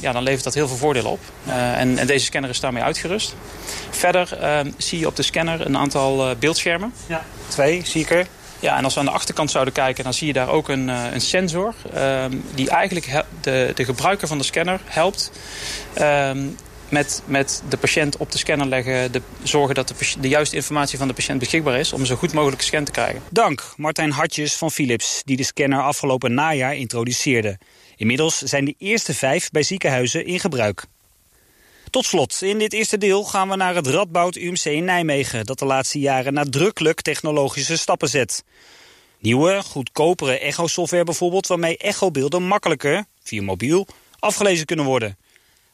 ja, 0.00 0.12
dan 0.12 0.22
levert 0.22 0.44
dat 0.44 0.54
heel 0.54 0.68
veel 0.68 0.76
voordelen 0.76 1.10
op. 1.10 1.20
En, 1.46 1.98
en, 1.98 2.06
deze 2.06 2.24
scanner 2.24 2.50
is 2.50 2.60
daarmee 2.60 2.82
uitgerust. 2.82 3.34
Verder 3.90 4.38
zie 4.76 4.98
je 4.98 5.06
op 5.06 5.16
de 5.16 5.22
scanner 5.22 5.66
een 5.66 5.76
aantal 5.76 6.36
beeldschermen. 6.38 6.92
Ja, 7.06 7.24
twee 7.48 7.82
zie 7.84 8.00
ik 8.00 8.10
er. 8.10 8.26
Ja, 8.64 8.76
en 8.76 8.84
als 8.84 8.94
we 8.94 9.00
aan 9.00 9.06
de 9.06 9.12
achterkant 9.12 9.50
zouden 9.50 9.74
kijken, 9.74 10.04
dan 10.04 10.14
zie 10.14 10.26
je 10.26 10.32
daar 10.32 10.48
ook 10.48 10.68
een, 10.68 10.88
uh, 10.88 11.04
een 11.12 11.20
sensor... 11.20 11.74
Um, 11.96 12.44
die 12.54 12.70
eigenlijk 12.70 13.24
de, 13.40 13.72
de 13.74 13.84
gebruiker 13.84 14.28
van 14.28 14.38
de 14.38 14.44
scanner 14.44 14.80
helpt... 14.84 15.30
Um, 16.00 16.56
met, 16.88 17.22
met 17.24 17.62
de 17.68 17.76
patiënt 17.76 18.16
op 18.16 18.32
de 18.32 18.38
scanner 18.38 18.66
leggen, 18.66 19.12
de, 19.12 19.22
zorgen 19.42 19.74
dat 19.74 19.88
de, 19.88 19.94
de 20.20 20.28
juiste 20.28 20.56
informatie 20.56 20.98
van 20.98 21.08
de 21.08 21.14
patiënt 21.14 21.38
beschikbaar 21.38 21.78
is 21.78 21.92
om 21.92 22.06
zo 22.06 22.16
goed 22.16 22.32
mogelijk 22.32 22.62
scan 22.62 22.84
te 22.84 22.90
krijgen. 22.90 23.22
Dank 23.30 23.74
Martijn 23.76 24.10
Hartjes 24.10 24.54
van 24.54 24.70
Philips, 24.70 25.22
die 25.24 25.36
de 25.36 25.44
scanner 25.44 25.82
afgelopen 25.82 26.34
najaar 26.34 26.76
introduceerde. 26.76 27.58
Inmiddels 27.96 28.38
zijn 28.38 28.64
de 28.64 28.74
eerste 28.78 29.14
vijf 29.14 29.50
bij 29.50 29.62
ziekenhuizen 29.62 30.26
in 30.26 30.40
gebruik. 30.40 30.84
Tot 31.94 32.04
slot, 32.04 32.42
in 32.42 32.58
dit 32.58 32.72
eerste 32.72 32.98
deel 32.98 33.22
gaan 33.22 33.48
we 33.48 33.56
naar 33.56 33.74
het 33.74 33.86
Radboud 33.86 34.36
UMC 34.36 34.64
in 34.64 34.84
Nijmegen... 34.84 35.44
dat 35.44 35.58
de 35.58 35.64
laatste 35.64 35.98
jaren 35.98 36.34
nadrukkelijk 36.34 37.00
technologische 37.00 37.76
stappen 37.76 38.08
zet. 38.08 38.44
Nieuwe, 39.18 39.62
goedkopere 39.62 40.38
echo-software 40.38 41.04
bijvoorbeeld... 41.04 41.46
waarmee 41.46 41.76
echobeelden 41.76 42.42
makkelijker, 42.42 43.04
via 43.22 43.42
mobiel, 43.42 43.86
afgelezen 44.18 44.66
kunnen 44.66 44.84
worden. 44.84 45.16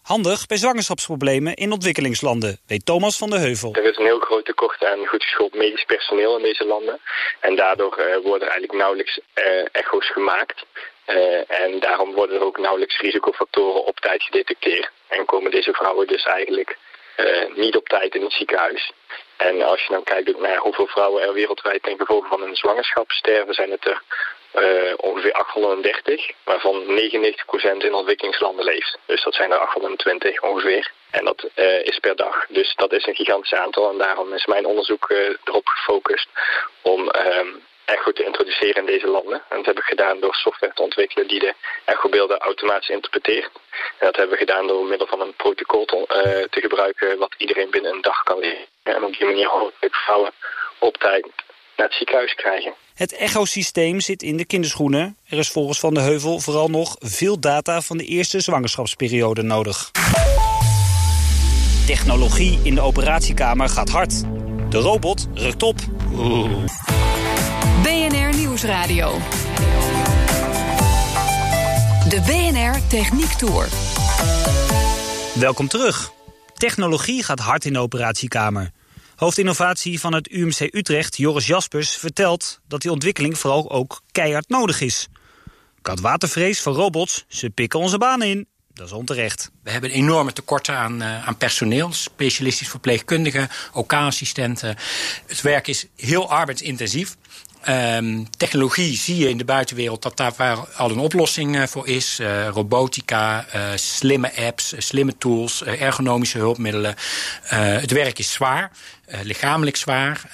Handig 0.02 0.46
bij 0.46 0.56
zwangerschapsproblemen 0.56 1.54
in 1.54 1.72
ontwikkelingslanden, 1.72 2.58
weet 2.66 2.86
Thomas 2.86 3.18
van 3.18 3.30
de 3.30 3.38
Heuvel. 3.38 3.74
Er 3.74 3.84
is 3.84 3.96
een 3.96 4.04
heel 4.04 4.20
groot 4.20 4.44
tekort 4.44 4.84
aan 4.84 5.06
goed 5.06 5.22
geschoold 5.22 5.54
medisch 5.54 5.84
personeel 5.84 6.36
in 6.36 6.42
deze 6.42 6.66
landen. 6.66 7.00
En 7.40 7.56
daardoor 7.56 7.98
uh, 7.98 8.22
worden 8.22 8.48
eigenlijk 8.48 8.78
nauwelijks 8.78 9.20
uh, 9.34 9.44
echo's 9.72 10.12
gemaakt. 10.12 10.64
Uh, 11.10 11.50
en 11.50 11.80
daarom 11.80 12.12
worden 12.12 12.36
er 12.36 12.44
ook 12.44 12.58
nauwelijks 12.58 12.98
risicofactoren 12.98 13.84
op 13.84 14.00
tijd 14.00 14.22
gedetecteerd. 14.22 14.90
En 15.08 15.24
komen 15.24 15.50
deze 15.50 15.72
vrouwen 15.72 16.06
dus 16.06 16.24
eigenlijk 16.24 16.76
uh, 17.16 17.54
niet 17.54 17.76
op 17.76 17.88
tijd 17.88 18.14
in 18.14 18.22
het 18.22 18.32
ziekenhuis. 18.32 18.92
En 19.36 19.62
als 19.62 19.82
je 19.82 19.92
dan 19.92 20.02
kijkt 20.02 20.38
naar 20.38 20.56
hoeveel 20.56 20.86
vrouwen 20.86 21.22
er 21.22 21.32
wereldwijd 21.32 21.82
ten 21.82 21.98
gevolge 21.98 22.28
van 22.28 22.42
een 22.42 22.56
zwangerschap 22.56 23.10
sterven, 23.10 23.54
zijn 23.54 23.70
het 23.70 23.84
er 23.84 24.02
uh, 24.54 24.92
ongeveer 24.96 25.32
830, 25.32 26.30
waarvan 26.44 26.84
99% 26.84 27.76
in 27.78 27.94
ontwikkelingslanden 27.94 28.64
leeft. 28.64 28.98
Dus 29.06 29.22
dat 29.22 29.34
zijn 29.34 29.50
er 29.50 29.58
820 29.58 30.42
ongeveer. 30.42 30.92
En 31.10 31.24
dat 31.24 31.48
is 31.82 31.98
per 31.98 32.16
dag. 32.16 32.46
Dus 32.48 32.74
dat 32.74 32.92
is 32.92 33.06
een 33.06 33.14
gigantisch 33.14 33.54
aantal. 33.54 33.90
En 33.90 33.98
daarom 33.98 34.32
is 34.32 34.46
mijn 34.46 34.66
onderzoek 34.66 35.10
erop 35.44 35.66
gefocust 35.66 36.28
om 36.82 37.10
echo 37.96 38.12
te 38.12 38.24
introduceren 38.24 38.80
in 38.82 38.92
deze 38.94 39.08
landen. 39.16 39.38
En 39.48 39.56
dat 39.56 39.64
hebben 39.64 39.84
we 39.84 39.94
gedaan 39.94 40.20
door 40.20 40.34
software 40.34 40.74
te 40.74 40.82
ontwikkelen 40.82 41.28
die 41.28 41.38
de 41.38 41.54
echobeelden 41.84 42.38
automatisch 42.38 42.88
interpreteert. 42.88 43.50
En 43.98 44.06
dat 44.06 44.16
hebben 44.16 44.34
we 44.38 44.44
gedaan 44.46 44.66
door 44.66 44.84
middel 44.84 45.06
van 45.06 45.20
een 45.20 45.34
protocol 45.36 45.84
te, 45.84 45.96
uh, 45.96 46.48
te 46.50 46.60
gebruiken 46.60 47.18
wat 47.18 47.34
iedereen 47.36 47.70
binnen 47.70 47.92
een 47.92 48.02
dag 48.10 48.22
kan 48.22 48.38
leren. 48.38 48.66
En 48.82 49.04
op 49.04 49.16
die 49.16 49.26
manier 49.26 49.48
hopelijk 49.48 49.94
vrouwen 49.94 50.32
op 50.78 50.96
tijd 50.96 51.26
naar 51.76 51.86
het 51.86 51.96
ziekenhuis 51.96 52.34
krijgen. 52.34 52.74
Het 52.94 53.16
echosysteem 53.16 54.00
zit 54.00 54.22
in 54.22 54.36
de 54.36 54.44
kinderschoenen. 54.44 55.16
Er 55.28 55.38
is 55.38 55.50
volgens 55.50 55.80
Van 55.80 55.94
de 55.94 56.00
Heuvel 56.00 56.40
vooral 56.40 56.68
nog 56.68 56.96
veel 56.98 57.40
data 57.40 57.80
van 57.80 57.96
de 57.96 58.04
eerste 58.04 58.40
zwangerschapsperiode 58.40 59.42
nodig. 59.42 59.90
Technologie 61.86 62.60
in 62.64 62.74
de 62.74 62.80
operatiekamer 62.80 63.68
gaat 63.68 63.88
hard. 63.88 64.22
De 64.68 64.78
robot 64.78 65.28
rukt 65.34 65.62
op. 65.62 65.76
Oeh. 66.12 67.19
Nieuwsradio. 68.60 69.18
De 72.08 72.20
BNR 72.26 72.88
Techniek 72.88 73.32
Tour. 73.32 73.68
Welkom 75.34 75.68
terug. 75.68 76.12
Technologie 76.54 77.22
gaat 77.22 77.38
hard 77.38 77.64
in 77.64 77.72
de 77.72 77.78
operatiekamer. 77.78 78.70
Hoofdinnovatie 79.16 80.00
van 80.00 80.14
het 80.14 80.30
UMC 80.30 80.60
Utrecht, 80.60 81.16
Joris 81.16 81.46
Jaspers, 81.46 81.90
vertelt 81.96 82.60
dat 82.68 82.82
die 82.82 82.90
ontwikkeling 82.90 83.38
vooral 83.38 83.70
ook 83.70 84.00
keihard 84.12 84.48
nodig 84.48 84.80
is. 84.80 85.08
Koudwatervrees 85.82 86.60
van 86.60 86.72
robots, 86.72 87.24
ze 87.28 87.50
pikken 87.50 87.80
onze 87.80 87.98
banen 87.98 88.28
in. 88.28 88.46
Dat 88.72 88.86
is 88.86 88.92
onterecht. 88.92 89.50
We 89.62 89.70
hebben 89.70 89.90
enorme 89.90 90.32
tekorten 90.32 90.76
aan, 90.76 91.02
uh, 91.02 91.28
aan 91.28 91.36
personeel, 91.36 91.92
specialistisch 91.92 92.68
verpleegkundigen, 92.68 93.48
OK-assistenten. 93.72 94.76
Het 95.26 95.40
werk 95.40 95.66
is 95.66 95.86
heel 95.96 96.30
arbeidsintensief. 96.30 97.16
Um, 97.68 98.30
technologie 98.36 98.96
zie 98.96 99.16
je 99.16 99.28
in 99.28 99.36
de 99.36 99.44
buitenwereld 99.44 100.02
dat 100.02 100.16
daar 100.16 100.66
al 100.76 100.90
een 100.90 100.98
oplossing 100.98 101.56
uh, 101.56 101.62
voor 101.66 101.88
is. 101.88 102.18
Uh, 102.20 102.48
robotica, 102.48 103.46
uh, 103.54 103.62
slimme 103.74 104.36
apps, 104.36 104.74
slimme 104.78 105.18
tools, 105.18 105.64
ergonomische 105.64 106.38
hulpmiddelen. 106.38 106.94
het 107.50 107.90
werk 107.90 108.18
is 108.18 108.32
zwaar, 108.32 108.70
lichamelijk 109.22 109.76
zwaar. 109.76 110.30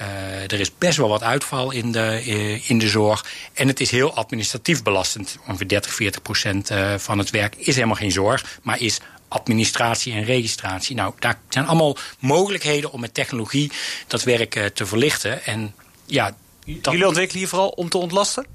er 0.48 0.60
is 0.60 0.78
best 0.78 0.96
wel 0.96 1.08
wat 1.08 1.22
uitval 1.22 1.70
in 1.70 1.92
de, 1.92 2.22
in 2.66 2.78
de 2.78 2.88
zorg. 2.88 3.24
En 3.54 3.68
het 3.68 3.80
is 3.80 3.90
heel 3.90 4.14
administratief 4.14 4.82
belastend. 4.82 5.38
Ongeveer 5.46 5.68
30, 5.68 5.94
40 5.94 6.22
procent 6.22 6.70
van 6.96 7.18
het 7.18 7.30
werk 7.30 7.54
is 7.56 7.74
helemaal 7.74 7.96
geen 7.96 8.12
zorg, 8.12 8.58
maar 8.62 8.80
is 8.80 9.00
administratie 9.28 10.12
en 10.12 10.24
registratie. 10.24 10.96
Nou, 10.96 11.14
daar 11.18 11.38
zijn 11.48 11.66
allemaal 11.66 11.96
mogelijkheden 12.18 12.92
om 12.92 13.00
met 13.00 13.14
technologie 13.14 13.70
dat 14.06 14.22
werk 14.22 14.70
te 14.74 14.86
verlichten. 14.86 15.44
En 15.44 15.74
ja, 16.04 16.36
Jullie 16.66 17.06
ontwikkelen 17.06 17.38
hier 17.38 17.48
vooral 17.48 17.68
om 17.68 17.88
te 17.88 17.98
ontlasten? 17.98 18.46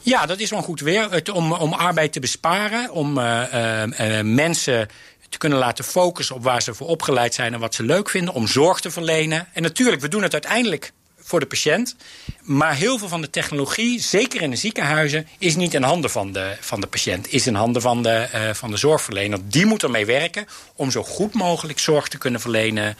Ja, 0.00 0.26
dat 0.26 0.38
is 0.38 0.50
wel 0.50 0.62
goed 0.62 0.80
weer. 0.80 1.10
Het, 1.10 1.28
om, 1.28 1.52
om 1.52 1.72
arbeid 1.72 2.12
te 2.12 2.20
besparen, 2.20 2.90
om 2.90 3.18
uh, 3.18 3.42
uh, 3.54 3.82
uh, 3.86 4.20
mensen 4.20 4.88
te 5.28 5.38
kunnen 5.38 5.58
laten 5.58 5.84
focussen 5.84 6.36
op 6.36 6.42
waar 6.42 6.62
ze 6.62 6.74
voor 6.74 6.86
opgeleid 6.86 7.34
zijn 7.34 7.54
en 7.54 7.60
wat 7.60 7.74
ze 7.74 7.82
leuk 7.82 8.10
vinden, 8.10 8.34
om 8.34 8.46
zorg 8.46 8.80
te 8.80 8.90
verlenen. 8.90 9.48
En 9.52 9.62
natuurlijk, 9.62 10.02
we 10.02 10.08
doen 10.08 10.22
het 10.22 10.32
uiteindelijk 10.32 10.92
voor 11.18 11.40
de 11.40 11.46
patiënt. 11.46 11.96
Maar 12.42 12.74
heel 12.74 12.98
veel 12.98 13.08
van 13.08 13.20
de 13.20 13.30
technologie, 13.30 14.00
zeker 14.00 14.42
in 14.42 14.50
de 14.50 14.56
ziekenhuizen, 14.56 15.26
is 15.38 15.56
niet 15.56 15.74
in 15.74 15.82
handen 15.82 16.10
van 16.10 16.32
de, 16.32 16.56
van 16.60 16.80
de 16.80 16.86
patiënt. 16.86 17.32
Is 17.32 17.46
in 17.46 17.54
handen 17.54 17.82
van 17.82 18.02
de, 18.02 18.28
uh, 18.34 18.54
van 18.54 18.70
de 18.70 18.76
zorgverlener. 18.76 19.38
Die 19.44 19.66
moet 19.66 19.82
ermee 19.82 20.06
werken 20.06 20.46
om 20.74 20.90
zo 20.90 21.02
goed 21.02 21.34
mogelijk 21.34 21.78
zorg 21.78 22.08
te 22.08 22.18
kunnen 22.18 22.40
verlenen 22.40 22.96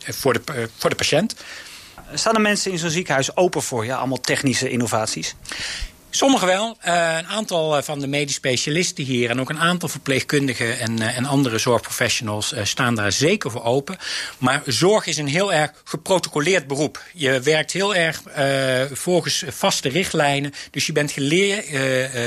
voor, 0.00 0.32
de, 0.32 0.68
voor 0.78 0.90
de 0.90 0.96
patiënt. 0.96 1.34
Staan 2.14 2.34
de 2.34 2.40
mensen 2.40 2.70
in 2.70 2.78
zo'n 2.78 2.90
ziekenhuis 2.90 3.36
open 3.36 3.62
voor 3.62 3.84
ja, 3.84 3.96
allemaal 3.96 4.20
technische 4.20 4.70
innovaties? 4.70 5.34
Sommigen 6.14 6.46
wel. 6.46 6.76
Uh, 6.86 7.16
een 7.18 7.26
aantal 7.26 7.76
eh, 7.76 7.82
van 7.82 8.00
de 8.00 8.06
medisch 8.06 8.34
specialisten 8.34 9.04
hier 9.04 9.30
en 9.30 9.40
ook 9.40 9.50
een 9.50 9.58
aantal 9.58 9.88
verpleegkundigen 9.88 10.78
en, 10.78 11.00
uh, 11.00 11.16
en 11.16 11.24
andere 11.24 11.58
zorgprofessionals 11.58 12.52
uh, 12.52 12.64
staan 12.64 12.94
daar 12.94 13.12
zeker 13.12 13.50
voor 13.50 13.64
open. 13.64 13.96
Maar 14.38 14.62
zorg 14.66 15.06
is 15.06 15.16
een 15.16 15.26
heel 15.26 15.52
erg 15.52 15.72
geprotocoleerd 15.84 16.66
beroep. 16.66 17.02
Je 17.12 17.40
werkt 17.40 17.72
heel 17.72 17.94
erg 17.94 18.22
volgens 18.92 19.44
vaste 19.48 19.88
richtlijnen. 19.88 20.52
Dus 20.70 20.86
je 20.86 20.92
bent 20.92 21.10
geleerd, 21.10 21.66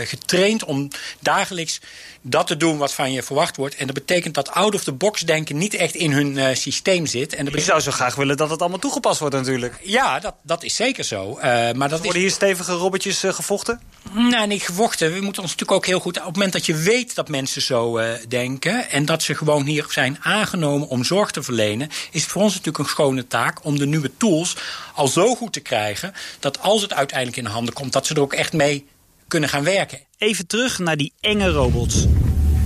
getraind 0.07 0.63
om 0.63 0.87
dagelijks 1.19 1.79
dat 2.27 2.47
te 2.47 2.57
doen 2.57 2.77
wat 2.77 2.93
van 2.93 3.11
je 3.11 3.23
verwacht 3.23 3.55
wordt. 3.55 3.75
En 3.75 3.85
dat 3.85 3.95
betekent 3.95 4.33
dat 4.33 4.51
out-of-the-box 4.51 5.21
denken 5.21 5.57
niet 5.57 5.73
echt 5.73 5.95
in 5.95 6.11
hun 6.11 6.37
uh, 6.37 6.47
systeem 6.53 7.05
zit. 7.05 7.35
En 7.35 7.45
dat 7.45 7.53
je 7.53 7.61
zou 7.61 7.79
zo 7.79 7.91
graag 7.91 8.15
willen 8.15 8.37
dat 8.37 8.49
het 8.49 8.59
allemaal 8.59 8.79
toegepast 8.79 9.19
wordt 9.19 9.35
natuurlijk. 9.35 9.79
Ja, 9.81 10.19
dat, 10.19 10.35
dat 10.41 10.63
is 10.63 10.75
zeker 10.75 11.03
zo. 11.03 11.29
Uh, 11.37 11.43
maar 11.43 11.89
dat 11.89 11.99
worden 11.99 12.15
is... 12.15 12.21
hier 12.21 12.31
stevige 12.31 12.71
robotjes 12.71 13.23
uh, 13.23 13.33
gevochten? 13.33 13.74
Gevochten? 13.75 14.29
Nou, 14.29 14.47
niet 14.47 14.61
gevochten. 14.61 15.13
We 15.13 15.21
moeten 15.21 15.41
ons 15.41 15.51
natuurlijk 15.51 15.77
ook 15.77 15.85
heel 15.85 15.99
goed... 15.99 16.17
op 16.17 16.25
het 16.25 16.35
moment 16.35 16.53
dat 16.53 16.65
je 16.65 16.75
weet 16.75 17.15
dat 17.15 17.29
mensen 17.29 17.61
zo 17.61 17.99
uh, 17.99 18.09
denken... 18.27 18.89
en 18.89 19.05
dat 19.05 19.23
ze 19.23 19.35
gewoon 19.35 19.65
hier 19.65 19.85
zijn 19.89 20.17
aangenomen 20.21 20.87
om 20.87 21.03
zorg 21.03 21.31
te 21.31 21.43
verlenen... 21.43 21.89
is 22.11 22.21
het 22.21 22.31
voor 22.31 22.41
ons 22.41 22.51
natuurlijk 22.51 22.83
een 22.83 22.89
schone 22.89 23.27
taak 23.27 23.65
om 23.65 23.77
de 23.77 23.85
nieuwe 23.85 24.11
tools 24.17 24.55
al 24.93 25.07
zo 25.07 25.35
goed 25.35 25.53
te 25.53 25.59
krijgen... 25.59 26.13
dat 26.39 26.61
als 26.61 26.81
het 26.81 26.93
uiteindelijk 26.93 27.37
in 27.37 27.43
de 27.43 27.49
handen 27.49 27.73
komt... 27.73 27.93
dat 27.93 28.05
ze 28.05 28.13
er 28.13 28.21
ook 28.21 28.33
echt 28.33 28.53
mee 28.53 28.85
kunnen 29.27 29.49
gaan 29.49 29.63
werken. 29.63 29.99
Even 30.17 30.47
terug 30.47 30.79
naar 30.79 30.97
die 30.97 31.13
enge 31.19 31.49
robots. 31.49 32.05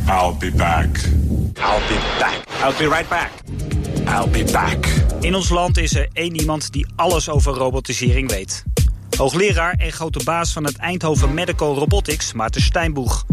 I'll 0.08 0.36
be 0.40 0.52
back. 0.52 0.98
I'll 1.58 1.82
be 1.88 2.16
back. 2.20 2.44
I'll 2.64 2.78
be 2.78 2.96
right 2.96 3.10
back. 3.10 3.30
I'll 4.08 4.30
be 4.30 4.52
back. 4.52 4.86
In 5.20 5.36
ons 5.36 5.50
land 5.50 5.78
is 5.78 5.96
er 5.96 6.08
één 6.14 6.40
iemand 6.40 6.72
die 6.72 6.88
alles 6.96 7.30
over 7.30 7.54
robotisering 7.54 8.30
weet. 8.30 8.64
Hoogleraar 9.18 9.74
en 9.78 9.92
grote 9.92 10.24
baas 10.24 10.54
van 10.54 10.64
het 10.64 10.78
Eindhoven 10.78 11.34
Medical 11.34 11.76
Robotics, 11.76 12.34
Maarten 12.34 12.62
Steinboeg. 12.62 13.26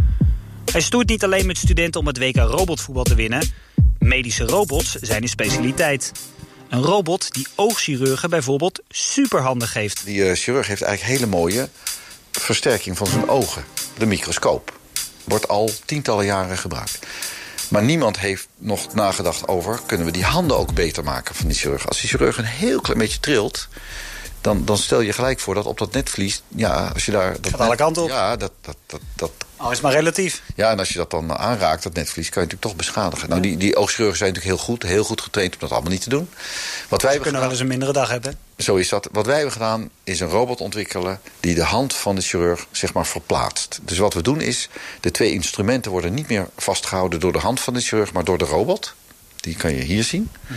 Hij 0.72 0.80
stoert 0.80 1.08
niet 1.08 1.24
alleen 1.24 1.46
met 1.46 1.58
studenten 1.58 2.00
om 2.00 2.06
het 2.06 2.18
WK 2.18 2.36
robotvoetbal 2.36 3.04
te 3.04 3.14
winnen. 3.14 3.52
Medische 3.98 4.44
robots 4.44 4.94
zijn 4.94 5.22
een 5.22 5.28
specialiteit. 5.28 6.12
Een 6.68 6.82
robot 6.82 7.32
die 7.32 7.46
oogchirurgen 7.54 8.30
bijvoorbeeld 8.30 8.82
superhanden 8.88 9.68
geeft. 9.68 10.04
Die 10.04 10.18
uh, 10.18 10.32
chirurg 10.34 10.66
heeft 10.66 10.82
eigenlijk 10.82 11.18
hele 11.18 11.30
mooie 11.30 11.68
versterking 12.32 12.96
van 12.96 13.06
zijn 13.06 13.28
ogen. 13.28 13.64
De 13.98 14.06
microscoop. 14.06 14.78
Wordt 15.24 15.48
al 15.48 15.70
tientallen 15.84 16.24
jaren 16.24 16.58
gebruikt. 16.58 16.98
Maar 17.68 17.82
niemand 17.82 18.18
heeft 18.18 18.48
nog 18.56 18.94
nagedacht 18.94 19.48
over... 19.48 19.80
kunnen 19.86 20.06
we 20.06 20.12
die 20.12 20.24
handen 20.24 20.56
ook 20.56 20.74
beter 20.74 21.04
maken 21.04 21.34
van 21.34 21.46
die 21.46 21.56
chirurg. 21.56 21.88
Als 21.88 22.00
die 22.00 22.08
chirurg 22.08 22.38
een 22.38 22.44
heel 22.44 22.80
klein 22.80 22.98
beetje 22.98 23.20
trilt 23.20 23.68
dan, 24.46 24.64
dan 24.64 24.78
stel 24.78 25.00
je 25.00 25.12
gelijk 25.12 25.40
voor 25.40 25.54
dat 25.54 25.66
op 25.66 25.78
dat 25.78 25.92
netvlies... 25.92 26.42
Ja, 26.48 26.90
als 26.94 27.04
je 27.04 27.12
daar, 27.12 27.40
dat 27.40 27.50
Gaat 27.50 27.60
alle 27.60 27.76
kanten 27.76 28.02
op. 28.02 28.08
Ja, 28.08 28.36
dat, 28.36 28.52
dat, 28.60 28.76
dat, 28.86 29.00
dat... 29.14 29.30
Oh, 29.56 29.72
is 29.72 29.80
maar 29.80 29.92
relatief. 29.92 30.42
Ja, 30.54 30.70
en 30.70 30.78
als 30.78 30.88
je 30.88 30.98
dat 30.98 31.10
dan 31.10 31.36
aanraakt, 31.36 31.82
dat 31.82 31.94
netvlies, 31.94 32.28
kan 32.28 32.42
je 32.42 32.48
natuurlijk 32.48 32.62
toch 32.62 32.76
beschadigen. 32.76 33.28
Nou, 33.28 33.40
die, 33.40 33.56
die 33.56 33.76
oogchirurgen 33.76 34.18
zijn 34.18 34.32
natuurlijk 34.32 34.58
heel 34.58 34.66
goed, 34.66 34.82
heel 34.82 35.04
goed 35.04 35.20
getraind 35.20 35.54
om 35.54 35.60
dat 35.60 35.70
allemaal 35.70 35.90
niet 35.90 36.02
te 36.02 36.08
doen. 36.08 36.28
Wat 36.88 37.02
wij 37.02 37.12
Ze 37.12 37.20
kunnen 37.20 37.40
wel 37.40 37.50
eens 37.50 37.60
een 37.60 37.66
mindere 37.66 37.92
dag 37.92 38.08
hebben. 38.08 38.38
Zo 38.56 38.76
is 38.76 38.88
dat. 38.88 39.08
Wat 39.12 39.26
wij 39.26 39.34
hebben 39.34 39.52
gedaan, 39.52 39.90
is 40.04 40.20
een 40.20 40.28
robot 40.28 40.60
ontwikkelen... 40.60 41.20
die 41.40 41.54
de 41.54 41.64
hand 41.64 41.94
van 41.94 42.14
de 42.14 42.22
chirurg, 42.22 42.66
zeg 42.70 42.92
maar, 42.92 43.06
verplaatst. 43.06 43.78
Dus 43.82 43.98
wat 43.98 44.14
we 44.14 44.22
doen 44.22 44.40
is, 44.40 44.68
de 45.00 45.10
twee 45.10 45.32
instrumenten 45.32 45.90
worden 45.90 46.14
niet 46.14 46.28
meer 46.28 46.48
vastgehouden... 46.56 47.20
door 47.20 47.32
de 47.32 47.38
hand 47.38 47.60
van 47.60 47.74
de 47.74 47.80
chirurg, 47.80 48.12
maar 48.12 48.24
door 48.24 48.38
de 48.38 48.44
robot. 48.44 48.94
Die 49.36 49.56
kan 49.56 49.74
je 49.74 49.82
hier 49.82 50.04
zien. 50.04 50.30
Mm 50.46 50.56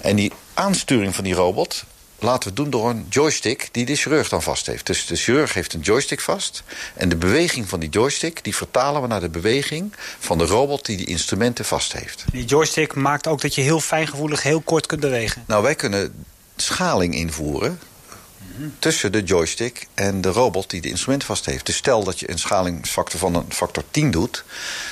En 0.00 0.16
die 0.16 0.32
aansturing 0.54 1.14
van 1.14 1.24
die 1.24 1.34
robot 1.34 1.84
laten 2.18 2.48
we 2.48 2.54
doen 2.54 2.70
door 2.70 2.90
een 2.90 3.06
joystick 3.08 3.68
die 3.72 3.84
de 3.84 3.96
chirurg 3.96 4.28
dan 4.28 4.42
vast 4.42 4.66
heeft. 4.66 4.86
Dus 4.86 5.06
de 5.06 5.16
chirurg 5.16 5.54
heeft 5.54 5.72
een 5.72 5.80
joystick 5.80 6.20
vast. 6.20 6.62
En 6.94 7.08
de 7.08 7.16
beweging 7.16 7.68
van 7.68 7.80
die 7.80 7.88
joystick 7.88 8.44
die 8.44 8.56
vertalen 8.56 9.02
we 9.02 9.08
naar 9.08 9.20
de 9.20 9.28
beweging 9.28 9.92
van 10.18 10.38
de 10.38 10.46
robot 10.46 10.86
die 10.86 10.96
die 10.96 11.06
instrumenten 11.06 11.64
vast 11.64 11.92
heeft. 11.92 12.24
Die 12.32 12.44
joystick 12.44 12.94
maakt 12.94 13.26
ook 13.26 13.40
dat 13.40 13.54
je 13.54 13.60
heel 13.60 13.80
fijngevoelig 13.80 14.42
heel 14.42 14.60
kort 14.60 14.86
kunt 14.86 15.00
bewegen. 15.00 15.44
Nou, 15.46 15.62
wij 15.62 15.74
kunnen 15.74 16.24
schaling 16.56 17.14
invoeren 17.14 17.78
tussen 18.78 19.12
de 19.12 19.22
joystick 19.22 19.86
en 19.94 20.20
de 20.20 20.28
robot 20.28 20.70
die 20.70 20.80
de 20.80 20.88
instrument 20.88 21.24
vast 21.24 21.46
heeft. 21.46 21.66
Dus 21.66 21.76
stel 21.76 22.04
dat 22.04 22.20
je 22.20 22.30
een 22.30 22.38
schalingsfactor 22.38 23.18
van 23.18 23.34
een 23.34 23.44
factor 23.48 23.82
10 23.90 24.10
doet. 24.10 24.44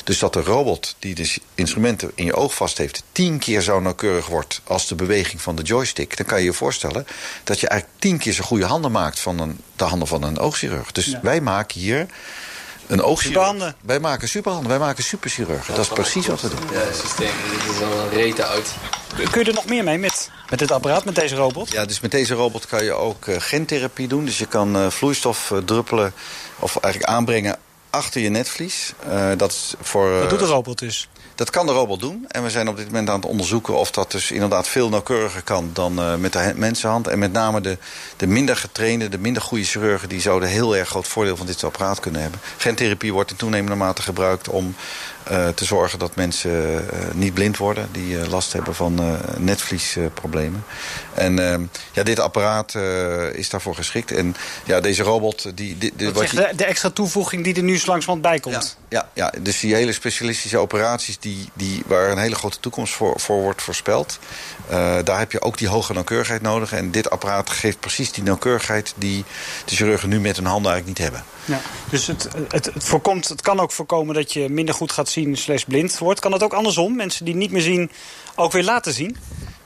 Dus 0.04 0.19
dat 0.19 0.33
de 0.33 0.42
robot 0.42 0.97
die 0.99 1.14
de 1.14 1.37
instrumenten 1.54 2.12
in 2.14 2.25
je 2.25 2.35
oog 2.35 2.54
vast 2.54 2.78
heeft... 2.78 3.02
tien 3.12 3.38
keer 3.38 3.61
zo 3.61 3.81
nauwkeurig 3.81 4.26
wordt 4.26 4.61
als 4.64 4.88
de 4.88 4.95
beweging 4.95 5.40
van 5.40 5.57
de 5.57 5.62
joystick... 5.62 6.16
dan 6.16 6.26
kan 6.26 6.38
je 6.38 6.45
je 6.45 6.52
voorstellen 6.52 7.07
dat 7.45 7.61
je 7.61 7.69
eigenlijk 7.69 8.00
tien 8.00 8.19
keer 8.19 8.33
zo 8.33 8.45
goede 8.45 8.64
handen 8.64 8.92
maakt... 8.92 9.21
van 9.21 9.38
een, 9.38 9.61
de 9.76 9.85
handen 9.85 10.09
van 10.09 10.23
een 10.23 10.38
oogchirurg. 10.38 10.92
Dus 10.92 11.16
wij 11.23 11.40
maken 11.40 11.81
hier 11.81 12.07
een 12.92 13.02
oogchirurg. 13.02 13.46
Superhanden. 13.46 13.75
Wij 13.80 14.00
maken 14.00 14.28
superhanden, 14.28 14.68
wij 14.68 14.78
maken 14.78 15.04
superchirurgen. 15.04 15.75
Dat 15.75 15.84
is 15.84 15.90
precies 15.90 16.26
wat 16.26 16.40
we 16.40 16.49
doen. 16.49 16.58
Ja, 16.72 16.78
het 16.78 16.96
systeem. 16.96 17.30
Dit 17.50 17.72
is 17.72 17.78
wel 17.78 17.99
een 17.99 18.11
rete 18.11 18.44
uit. 18.44 18.75
Kun 19.30 19.40
je 19.40 19.49
er 19.49 19.54
nog 19.54 19.66
meer 19.66 19.84
mee 19.84 19.99
met, 19.99 20.30
met 20.50 20.58
dit 20.58 20.70
apparaat, 20.70 21.04
met 21.04 21.14
deze 21.14 21.34
robot? 21.34 21.72
Ja, 21.72 21.84
dus 21.84 22.00
met 22.00 22.11
deze 22.11 22.34
robot 22.34 22.66
kan 22.66 22.84
je 22.84 22.92
ook 22.92 23.26
uh, 23.26 23.37
gentherapie 23.38 24.08
doen. 24.08 24.25
Dus 24.25 24.38
je 24.38 24.46
kan 24.46 24.76
uh, 24.76 24.90
vloeistof 24.90 25.50
uh, 25.50 25.58
druppelen 25.58 26.12
of 26.58 26.76
eigenlijk 26.76 27.12
aanbrengen 27.12 27.56
achter 27.90 28.20
je 28.20 28.28
netvlies. 28.28 28.92
dat 29.37 29.50
is 29.50 29.75
voor, 29.80 30.19
Wat 30.19 30.30
doet 30.30 30.38
de 30.38 30.45
robot 30.45 30.78
dus? 30.78 31.08
Dat 31.43 31.50
kan 31.50 31.67
de 31.67 31.73
robot 31.73 32.00
doen. 32.00 32.25
En 32.28 32.43
we 32.43 32.50
zijn 32.50 32.69
op 32.69 32.76
dit 32.76 32.87
moment 32.87 33.09
aan 33.09 33.21
het 33.21 33.25
onderzoeken 33.25 33.75
of 33.75 33.91
dat 33.91 34.11
dus 34.11 34.31
inderdaad 34.31 34.69
veel 34.69 34.89
nauwkeuriger 34.89 35.43
kan 35.43 35.71
dan 35.73 35.99
uh, 35.99 36.15
met 36.15 36.33
de 36.33 36.52
mensenhand. 36.57 37.09
En 37.09 37.19
met 37.19 37.33
name 37.33 37.61
de, 37.61 37.78
de 38.17 38.26
minder 38.26 38.57
getrainde, 38.57 39.09
de 39.09 39.19
minder 39.19 39.43
goede 39.43 39.65
chirurgen... 39.65 40.09
die 40.09 40.21
zouden 40.21 40.49
heel 40.49 40.76
erg 40.76 40.89
groot 40.89 41.09
voordeel 41.09 41.37
van 41.37 41.47
dit 41.47 41.65
apparaat 41.65 42.00
kunnen 42.00 42.23
hebben. 42.23 42.41
Gentherapie 42.57 43.13
wordt 43.13 43.31
in 43.31 43.37
toenemende 43.37 43.76
mate 43.76 44.02
gebruikt 44.02 44.49
om 44.49 44.75
uh, 45.30 45.49
te 45.49 45.65
zorgen 45.65 45.99
dat 45.99 46.17
mensen 46.17 46.50
uh, 46.50 46.80
niet 47.15 47.35
blind 47.35 47.56
worden... 47.56 47.89
die 47.93 48.28
last 48.28 48.52
hebben 48.52 48.75
van 48.75 49.19
netvliesproblemen. 49.39 50.65
en 51.15 51.71
ja, 51.93 52.02
dit 52.02 52.21
apparaat 52.21 52.75
is 53.32 53.50
daarvoor 53.50 53.75
geschikt. 53.75 54.13
En 54.13 54.37
ja, 54.65 54.80
deze 54.80 55.02
robot... 55.02 55.43
Die, 55.54 55.78
die, 55.78 55.93
die 55.97 56.13
wat 56.13 56.28
de, 56.28 56.52
de, 56.56 56.65
extra 56.65 56.91
toevoeging 56.91 57.45
die 57.45 57.54
er 57.54 57.63
nu 57.63 57.73
langzamerhand 57.73 58.23
bij 58.23 58.41
komt. 58.41 58.76
Ja, 58.89 59.08
ja, 59.15 59.30
ja, 59.32 59.43
dus 59.43 59.61
die 59.61 59.75
hele 59.75 59.93
specialistische 59.93 60.58
operaties... 60.58 61.19
Die, 61.19 61.50
die, 61.54 61.82
waar 61.87 62.11
een 62.11 62.19
hele 62.19 62.35
grote 62.35 62.61
toekomst 62.61 62.95
voor, 62.95 63.21
voor 63.21 63.43
wordt 63.43 63.63
voorspeld... 63.63 64.19
daar 65.04 65.19
heb 65.19 65.32
je 65.32 65.43
ook 65.43 65.58
die 65.58 65.69
hoge 65.69 65.93
nauwkeurigheid 65.93 66.43
nodig. 66.43 66.73
En 66.73 66.91
dit 66.91 67.11
apparaat 67.11 67.50
geeft 67.50 67.80
precies 67.80 68.13
die 68.13 68.25
nauwkeurigheid... 68.25 68.95
die 68.97 69.25
de 69.65 69.76
chirurgen 69.76 70.08
nu 70.08 70.21
met 70.21 70.37
hun 70.37 70.47
handen 70.47 70.73
eigenlijk 70.73 70.99
niet 70.99 71.08
hebben. 71.08 71.25
Ja, 71.45 71.61
dus 71.91 72.06
het, 72.06 72.28
het, 72.49 72.65
het, 72.75 72.85
voorkomt, 72.85 73.28
het 73.28 73.43
kan 73.43 73.61
ook 73.61 73.73
voorkomen 73.73 74.15
dat 74.15 74.32
je 74.32 74.49
minder 74.49 74.75
goed 74.75 74.93
gaat 74.93 75.08
zien 75.12 75.36
slash 75.36 75.62
blind 75.62 75.98
wordt. 75.98 76.20
Kan 76.20 76.30
dat 76.30 76.42
ook 76.42 76.52
andersom? 76.52 76.96
Mensen 76.96 77.25
die 77.25 77.34
niet 77.34 77.50
meer 77.50 77.62
zien 77.62 77.90
ook 78.34 78.52
weer 78.52 78.64
laten 78.64 78.92
zien? 78.92 79.16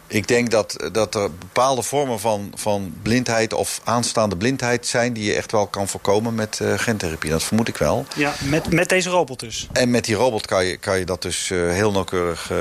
Ik 0.09 0.29
denk 0.29 0.51
dat, 0.51 0.89
dat 0.93 1.15
er 1.15 1.31
bepaalde 1.39 1.83
vormen 1.83 2.21
van, 2.21 2.53
van 2.55 2.95
blindheid 3.03 3.53
of 3.53 3.81
aanstaande 3.85 4.37
blindheid 4.37 4.87
zijn... 4.87 5.13
die 5.13 5.25
je 5.25 5.35
echt 5.35 5.53
wel 5.53 5.67
kan 5.67 5.89
voorkomen 5.89 6.35
met 6.35 6.59
uh, 6.63 6.79
gentherapie. 6.79 7.31
Dat 7.31 7.43
vermoed 7.43 7.69
ik 7.69 7.77
wel. 7.77 8.07
Ja, 8.17 8.35
met, 8.45 8.73
met 8.73 8.89
deze 8.89 9.09
robot 9.09 9.41
dus? 9.41 9.69
En 9.73 9.91
met 9.91 10.05
die 10.05 10.15
robot 10.15 10.47
kan 10.47 10.65
je, 10.65 10.77
kan 10.77 10.99
je 10.99 11.05
dat 11.05 11.23
dus 11.23 11.51
uh, 11.51 11.73
heel 11.73 11.93
nauwkeurig 11.93 12.51
uh, 12.51 12.59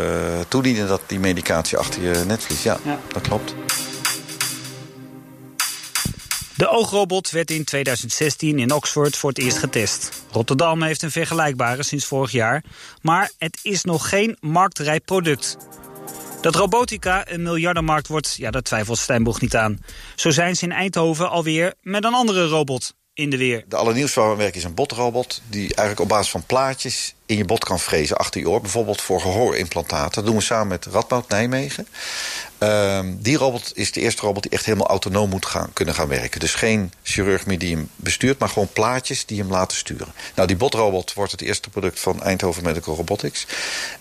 toedienen... 0.47 0.87
dat 0.87 1.01
die 1.07 1.19
medicatie 1.19 1.77
achter 1.77 2.01
je 2.01 2.23
netvlies. 2.27 2.63
Ja, 2.63 2.77
ja, 2.83 2.99
dat 3.13 3.21
klopt. 3.21 3.55
De 6.57 6.69
oogrobot 6.69 7.31
werd 7.31 7.51
in 7.51 7.63
2016 7.63 8.59
in 8.59 8.71
Oxford 8.71 9.17
voor 9.17 9.29
het 9.29 9.39
eerst 9.39 9.57
getest. 9.57 10.23
Rotterdam 10.31 10.81
heeft 10.81 11.01
een 11.01 11.11
vergelijkbare 11.11 11.83
sinds 11.83 12.05
vorig 12.05 12.31
jaar. 12.31 12.63
Maar 13.01 13.31
het 13.37 13.59
is 13.63 13.83
nog 13.83 14.09
geen 14.09 14.37
marktrijp 14.39 15.05
product. 15.05 15.57
Dat 16.41 16.55
robotica 16.55 17.31
een 17.31 17.41
miljardenmarkt 17.41 18.07
wordt, 18.07 18.35
ja, 18.37 18.51
daar 18.51 18.61
twijfelt 18.61 18.97
Steinboeg 18.97 19.41
niet 19.41 19.55
aan. 19.55 19.79
Zo 20.15 20.29
zijn 20.29 20.55
ze 20.55 20.63
in 20.63 20.71
Eindhoven 20.71 21.29
alweer 21.29 21.73
met 21.81 22.03
een 22.03 22.13
andere 22.13 22.47
robot 22.47 22.93
in 23.15 23.30
de 23.30 23.38
weer. 23.38 23.63
De 23.67 23.75
allernieuwste 23.75 24.19
waar 24.19 24.30
we 24.30 24.36
werken 24.36 24.58
is 24.58 24.63
een 24.63 24.73
botrobot... 24.73 25.41
die 25.49 25.67
eigenlijk 25.67 25.99
op 25.99 26.08
basis 26.08 26.32
van 26.32 26.43
plaatjes 26.45 27.13
in 27.25 27.38
je 27.38 27.45
bot 27.45 27.63
kan 27.63 27.80
frezen 27.80 28.17
achter 28.17 28.41
je 28.41 28.49
oor. 28.49 28.62
Bijvoorbeeld 28.62 29.01
voor 29.01 29.21
gehoorimplantaten. 29.21 30.13
Dat 30.13 30.25
doen 30.25 30.36
we 30.36 30.41
samen 30.41 30.67
met 30.67 30.86
Radboud 30.86 31.30
Nijmegen. 31.30 31.88
Uh, 32.60 32.99
die 33.17 33.38
robot 33.38 33.71
is 33.73 33.91
de 33.91 34.01
eerste 34.01 34.21
robot 34.21 34.43
die 34.43 34.51
echt 34.51 34.65
helemaal 34.65 34.88
autonoom 34.88 35.30
moet 35.30 35.45
gaan, 35.45 35.73
kunnen 35.73 35.93
gaan 35.93 36.08
werken. 36.08 36.39
Dus 36.39 36.54
geen 36.54 36.91
chirurg 37.04 37.45
meer 37.45 37.60
die 37.60 37.75
hem 37.75 37.89
bestuurt, 37.95 38.39
maar 38.39 38.49
gewoon 38.49 38.69
plaatjes 38.73 39.25
die 39.25 39.39
hem 39.39 39.49
laten 39.49 39.78
sturen. 39.78 40.13
Nou, 40.36 40.47
die 40.47 40.58
botrobot 40.58 41.13
wordt 41.13 41.32
het 41.32 41.41
eerste 41.41 41.69
product 41.69 41.99
van 41.99 42.23
Eindhoven 42.23 42.63
Medical 42.63 42.95
Robotics. 42.95 43.47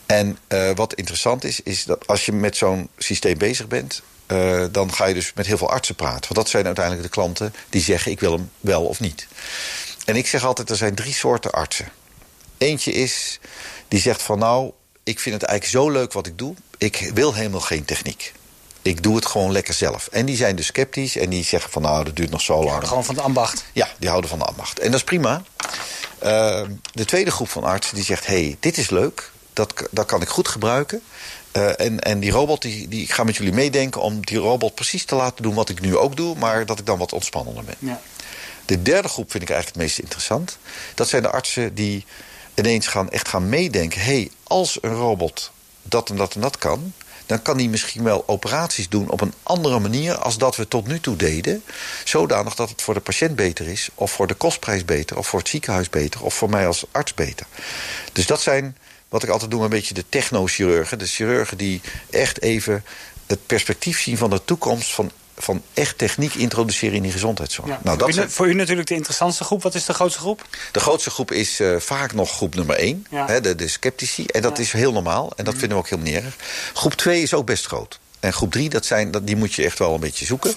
En 0.07 0.39
uh, 0.49 0.71
wat 0.75 0.95
interessant 0.95 1.45
is, 1.45 1.61
is 1.61 1.85
dat 1.85 2.07
als 2.07 2.27
je 2.27 2.33
met 2.33 2.57
zo'n 2.57 2.89
systeem 2.99 3.39
bezig 3.39 3.69
bent... 3.69 4.03
Uh, 4.27 4.65
dan 4.71 4.93
ga 4.93 5.07
je 5.07 5.15
dus 5.15 5.33
met 5.35 5.47
heel 5.47 5.59
veel 5.59 5.71
artsen 5.71 5.95
praten. 5.95 6.21
Want 6.21 6.35
dat 6.35 6.49
zijn 6.49 6.67
uiteindelijk 6.67 7.05
de 7.05 7.13
klanten 7.13 7.55
die 7.69 7.83
zeggen... 7.83 8.13
ik 8.13 8.21
wil 8.21 8.33
hem 8.33 8.51
wel 8.61 8.85
of 8.85 9.01
niet. 9.01 9.27
En 10.05 10.17
ik 10.17 10.27
zeg 10.27 10.45
altijd, 10.45 10.71
er 10.71 10.77
zijn 10.77 10.95
drie 10.95 11.13
soorten 11.13 11.53
artsen. 11.53 11.89
Eentje 12.59 12.93
is, 12.93 13.41
die 13.89 14.01
zegt 14.01 14.23
van 14.23 14.39
nou... 14.39 14.73
ik 15.05 15.21
vind 15.21 15.41
het 15.41 15.45
eigenlijk 15.45 15.81
zo 15.81 15.91
leuk 15.91 16.13
wat 16.13 16.27
ik 16.27 16.39
doe... 16.39 16.55
ik 16.79 17.11
wil 17.15 17.35
helemaal 17.35 17.61
geen 17.61 17.85
techniek. 17.85 18.33
Ik 18.83 19.03
doe 19.03 19.17
het 19.17 19.27
gewoon 19.27 19.53
lekker 19.53 19.75
zelf. 19.75 20.09
En 20.13 20.27
die 20.27 20.37
zijn 20.37 20.57
dus 20.57 20.67
sceptisch 20.67 21.17
en 21.17 21.31
die 21.31 21.45
zeggen 21.45 21.71
van 21.71 21.83
nou, 21.83 22.05
dat 22.05 22.17
duurt 22.17 22.31
nog 22.31 22.41
zo 22.41 22.65
lang. 22.65 22.89
gewoon 22.89 23.05
van 23.05 23.15
de 23.15 23.21
ambacht. 23.21 23.65
Ja, 23.73 23.89
die 23.99 24.09
houden 24.09 24.31
van 24.31 24.39
de 24.39 24.45
ambacht. 24.45 24.79
En 24.79 24.87
dat 24.91 24.95
is 24.95 25.05
prima. 25.05 25.43
Uh, 26.25 26.63
de 26.93 27.05
tweede 27.05 27.31
groep 27.31 27.49
van 27.49 27.65
artsen 27.65 27.95
die 27.95 28.05
zegt... 28.05 28.27
hé, 28.27 28.45
hey, 28.45 28.57
dit 28.61 28.79
is 28.79 28.91
leuk, 28.91 29.31
dat, 29.53 29.89
dat 29.91 30.07
kan 30.07 30.23
ik 30.23 30.29
goed 30.29 30.49
gebruiken... 30.49 31.03
Uh, 31.57 31.81
en, 31.81 32.01
en 32.01 32.21
die 32.21 32.31
robot, 32.31 32.63
die, 32.63 32.89
die, 32.89 33.03
ik 33.03 33.13
ga 33.13 33.25
met 33.25 33.37
jullie 33.37 33.53
meedenken 33.53 34.01
om 34.01 34.27
die 34.27 34.39
robot 34.39 34.75
precies 34.75 35.05
te 35.05 35.15
laten 35.15 35.43
doen 35.43 35.55
wat 35.55 35.69
ik 35.69 35.81
nu 35.81 35.97
ook 35.97 36.17
doe, 36.17 36.37
maar 36.37 36.67
dat 36.67 36.79
ik 36.79 36.87
dan 36.87 36.99
wat 36.99 37.13
ontspannender 37.13 37.65
ben. 37.65 37.77
Ja. 37.79 38.01
De 38.65 38.83
derde 38.83 39.09
groep 39.09 39.31
vind 39.31 39.43
ik 39.43 39.51
eigenlijk 39.51 39.79
het 39.79 39.87
meest 39.87 39.99
interessant. 39.99 40.59
Dat 40.95 41.09
zijn 41.09 41.23
de 41.23 41.31
artsen 41.31 41.75
die 41.75 42.05
ineens 42.55 42.87
gaan, 42.87 43.11
echt 43.11 43.29
gaan 43.29 43.49
meedenken. 43.49 44.01
Hé, 44.01 44.07
hey, 44.07 44.31
als 44.43 44.79
een 44.81 44.95
robot 44.95 45.51
dat 45.83 46.11
en 46.11 46.17
dat 46.17 46.35
en 46.35 46.41
dat 46.41 46.59
kan, 46.59 46.93
dan 47.27 47.43
kan 47.43 47.57
die 47.57 47.69
misschien 47.69 48.03
wel 48.03 48.25
operaties 48.27 48.89
doen 48.89 49.11
op 49.11 49.21
een 49.21 49.35
andere 49.43 49.79
manier 49.79 50.19
als 50.19 50.39
dat 50.39 50.57
we 50.57 50.69
tot 50.69 50.87
nu 50.87 51.01
toe 51.01 51.17
deden. 51.17 51.63
Zodanig 52.05 52.55
dat 52.55 52.69
het 52.69 52.83
voor 52.83 52.95
de 52.95 53.01
patiënt 53.01 53.37
beter 53.37 53.69
is, 53.69 53.89
of 53.95 54.13
voor 54.13 54.27
de 54.27 54.35
kostprijs 54.35 54.85
beter, 54.85 55.19
of 55.19 55.27
voor 55.27 55.39
het 55.39 55.49
ziekenhuis 55.49 55.91
beter, 55.91 56.25
of 56.25 56.35
voor 56.35 56.51
mij 56.51 56.67
als 56.67 56.85
arts 56.91 57.15
beter. 57.15 57.47
Dus 58.13 58.27
dat 58.27 58.41
zijn, 58.41 58.77
wat 59.15 59.23
ik 59.23 59.29
altijd 59.29 59.51
noem, 59.51 59.63
een 59.63 59.69
beetje 59.69 59.95
de 59.95 60.05
technochirurgen. 60.09 60.99
De 60.99 61.07
chirurgen 61.07 61.57
die 61.57 61.81
echt 62.11 62.43
even 62.43 62.85
het 63.27 63.47
perspectief 63.47 64.01
zien 64.01 64.17
van 64.17 64.31
de 64.31 64.45
toekomst 64.45 64.95
van 64.95 65.11
van 65.37 65.63
echt 65.75 65.99
techniek 65.99 66.35
introduceren 66.35 66.97
in 66.97 67.03
die 67.03 67.13
gezondheidszorg. 67.13 67.69
Nou, 67.83 67.99
dat 67.99 68.15
voor, 68.15 68.25
u, 68.25 68.31
voor 68.31 68.49
u 68.49 68.55
natuurlijk 68.55 68.89
de 68.89 68.95
interessantste 68.95 69.45
groep. 69.45 69.63
Wat 69.63 69.75
is 69.75 69.85
de 69.85 69.95
grootste 69.95 70.21
groep? 70.21 70.47
De 70.73 70.81
grootste 70.81 71.11
groep 71.11 71.33
is 71.33 71.61
uh, 71.61 71.77
vaak 71.79 72.13
nog 72.13 72.31
groep 72.31 72.55
nummer 72.55 72.77
1. 72.77 73.07
Hè, 73.11 73.41
de, 73.41 73.55
de 73.55 73.69
sceptici. 73.69 74.27
En 74.27 74.43
dat 74.43 74.59
is 74.59 74.73
heel 74.73 74.93
normaal. 74.93 75.33
En 75.37 75.45
dat 75.45 75.55
mm. 75.55 75.61
vinden 75.61 75.79
we 75.79 75.85
ook 75.85 75.91
heel 75.91 76.13
nerig. 76.13 76.37
Groep 76.75 76.95
2 76.95 77.23
is 77.23 77.35
ook 77.35 77.47
best 77.47 77.67
groot. 77.67 77.99
En 78.21 78.33
groep 78.33 78.53
3, 78.53 78.69
dat 78.69 78.87
zijn, 78.87 79.11
dat, 79.11 79.27
die 79.27 79.37
moet 79.37 79.55
je 79.55 79.65
echt 79.65 79.79
wel 79.79 79.95
een 79.95 80.01
beetje 80.01 80.25
zoeken. 80.25 80.55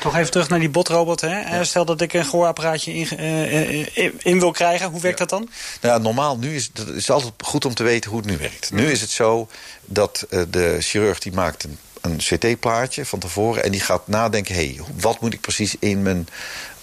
Toch 0.00 0.16
even 0.16 0.30
terug 0.30 0.48
naar 0.48 0.58
die 0.58 0.68
botrobot. 0.68 1.20
Hè? 1.20 1.64
Stel 1.64 1.84
dat 1.84 2.00
ik 2.00 2.12
een 2.12 2.24
gehoorapparaatje 2.24 2.94
in, 2.94 3.08
uh, 3.20 3.86
in, 4.18 4.38
wil 4.38 4.50
krijgen. 4.50 4.90
Hoe 4.90 5.00
werkt 5.00 5.18
dat 5.18 5.28
dan? 5.28 5.48
Nou, 5.80 5.94
ja, 5.94 6.02
normaal, 6.02 6.38
nu 6.38 6.54
is 6.54 6.70
het 6.74 6.88
is 6.88 7.10
altijd 7.10 7.32
goed 7.38 7.64
om 7.64 7.74
te 7.74 7.82
weten 7.82 8.10
hoe 8.10 8.20
het 8.20 8.28
nu 8.28 8.36
werkt. 8.36 8.72
Nu 8.72 8.90
is 8.90 9.00
het 9.00 9.10
zo 9.10 9.48
dat 9.84 10.26
de 10.48 10.76
chirurg 10.80 11.18
die 11.18 11.32
maakt 11.32 11.64
een 11.64 11.78
een 12.00 12.16
CT-plaatje 12.16 13.06
van 13.06 13.18
tevoren... 13.18 13.64
en 13.64 13.70
die 13.70 13.80
gaat 13.80 14.08
nadenken, 14.08 14.54
hé, 14.54 14.66
hey, 14.66 14.80
wat 14.94 15.20
moet 15.20 15.32
ik 15.32 15.40
precies 15.40 15.76
in 15.78 16.02
mijn... 16.02 16.28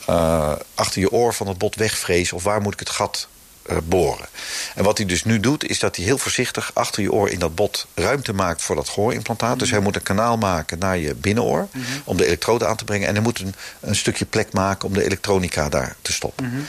Uh, 0.10 0.54
achter 0.76 1.02
je 1.02 1.12
oor 1.12 1.34
van 1.34 1.48
het 1.48 1.58
bot 1.58 1.76
wegvrezen... 1.76 2.38
of 2.38 2.44
waar 2.44 2.62
moet 2.62 2.74
ik 2.74 2.80
het 2.80 2.90
gat 2.90 3.28
uh, 3.70 3.78
boren. 3.84 4.28
En 4.76 4.84
wat 4.84 4.98
hij 4.98 5.08
dus 5.08 5.24
nu 5.24 5.40
doet, 5.40 5.70
is 5.70 5.80
dat 5.80 5.96
hij 5.96 6.06
heel 6.06 6.18
voorzichtig 6.18 6.72
achter 6.74 7.02
je 7.02 7.12
oor 7.12 7.30
in 7.30 7.40
dat 7.40 7.56
bot 7.56 7.88
ruimte 7.94 8.34
maakt 8.34 8.62
voor 8.62 8.76
dat 8.76 8.90
gehoorimplantaat. 8.90 9.54
Mm 9.54 9.58
Dus 9.58 9.72
hij 9.72 9.80
moet 9.80 9.96
een 9.96 10.04
kanaal 10.04 10.38
maken 10.38 10.80
naar 10.80 10.98
je 10.98 11.16
binnenoor 11.16 11.68
mm 11.72 11.84
-hmm. 11.84 12.02
om 12.04 12.18
de 12.18 12.26
elektrode 12.26 12.68
aan 12.68 12.76
te 12.76 12.84
brengen. 12.84 13.08
En 13.08 13.14
hij 13.14 13.24
moet 13.24 13.40
een, 13.40 13.56
een, 13.80 13.96
stukje 13.96 14.26
plek 14.26 14.54
maken 14.54 14.88
om 14.88 14.94
de 14.94 15.04
elektronica 15.04 15.70
daar 15.70 15.96
te 16.02 16.14
stoppen. 16.14 16.46
Mm 16.46 16.52
-hmm. 16.52 16.66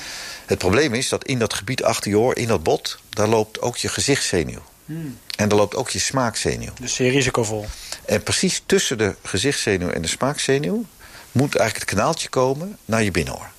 Het 0.47 0.59
probleem 0.59 0.95
is 0.95 1.09
dat 1.09 1.25
in 1.25 1.39
dat 1.39 1.55
gebied 1.55 1.83
achter 1.83 2.11
je 2.11 2.19
oor, 2.19 2.37
in 2.37 2.49
dat 2.49 2.63
bot, 2.63 2.99
daar 3.09 3.29
loopt 3.29 3.61
ook 3.61 3.77
je 3.77 3.89
gezichtszenuw. 3.89 4.63
Hmm. 4.85 5.19
En 5.37 5.49
daar 5.49 5.59
loopt 5.59 5.77
ook 5.77 5.91
je 5.91 5.99
smaakzenuw. 5.99 6.73
Dus 6.81 6.95
zeer 6.95 7.11
risicovol. 7.11 7.67
En 8.05 8.23
precies 8.23 8.63
tussen 8.67 8.99
de 8.99 9.15
gezichtszenuw 9.23 9.91
en 9.91 10.03
de 10.03 10.09
smaakzenuw... 10.09 10.85
moet 11.33 11.57
eigenlijk 11.57 11.91
het 11.91 11.99
kanaaltje 11.99 12.29
komen 12.29 12.79
naar 12.85 13.03
je 13.03 13.11
binnenoor. 13.11 13.51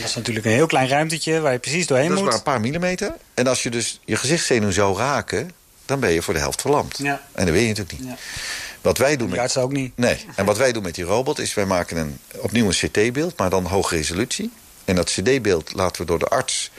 Dat 0.00 0.08
is 0.08 0.14
natuurlijk 0.14 0.46
een 0.46 0.52
heel 0.52 0.66
klein 0.66 0.88
ruimtetje 0.88 1.40
waar 1.40 1.52
je 1.52 1.58
precies 1.58 1.86
doorheen 1.86 2.06
moet. 2.06 2.16
Dat 2.16 2.26
is 2.26 2.30
maar 2.30 2.38
een 2.38 2.52
paar 2.52 2.60
millimeter. 2.60 3.14
En 3.34 3.46
als 3.46 3.62
je 3.62 3.70
dus 3.70 4.00
je 4.04 4.16
gezichtszenuw 4.16 4.70
zou 4.70 4.96
raken... 4.98 5.50
dan 5.84 6.00
ben 6.00 6.10
je 6.10 6.22
voor 6.22 6.34
de 6.34 6.40
helft 6.40 6.60
verlamd. 6.60 6.98
Ja. 6.98 7.22
En 7.32 7.44
dat 7.44 7.54
weet 7.54 7.62
je 7.62 7.68
natuurlijk 7.68 7.98
niet. 7.98 8.08
Ja. 8.08 8.16
Wat 8.80 8.98
wij 8.98 9.16
doen 9.16 9.30
met... 9.30 9.56
ook 9.56 9.72
niet. 9.72 9.96
Nee. 9.96 10.24
En 10.36 10.44
wat 10.44 10.56
wij 10.56 10.72
doen 10.72 10.82
met 10.82 10.94
die 10.94 11.04
robot 11.04 11.38
is... 11.38 11.54
wij 11.54 11.66
maken 11.66 11.96
een, 11.96 12.18
opnieuw 12.36 12.66
een 12.66 12.90
CT-beeld, 12.90 13.38
maar 13.38 13.50
dan 13.50 13.64
hoge 13.64 13.96
resolutie. 13.96 14.52
En 14.84 14.94
dat 14.94 15.10
CD-beeld 15.10 15.74
laten 15.74 16.00
we 16.00 16.06
door 16.06 16.18
de 16.18 16.28
arts 16.28 16.70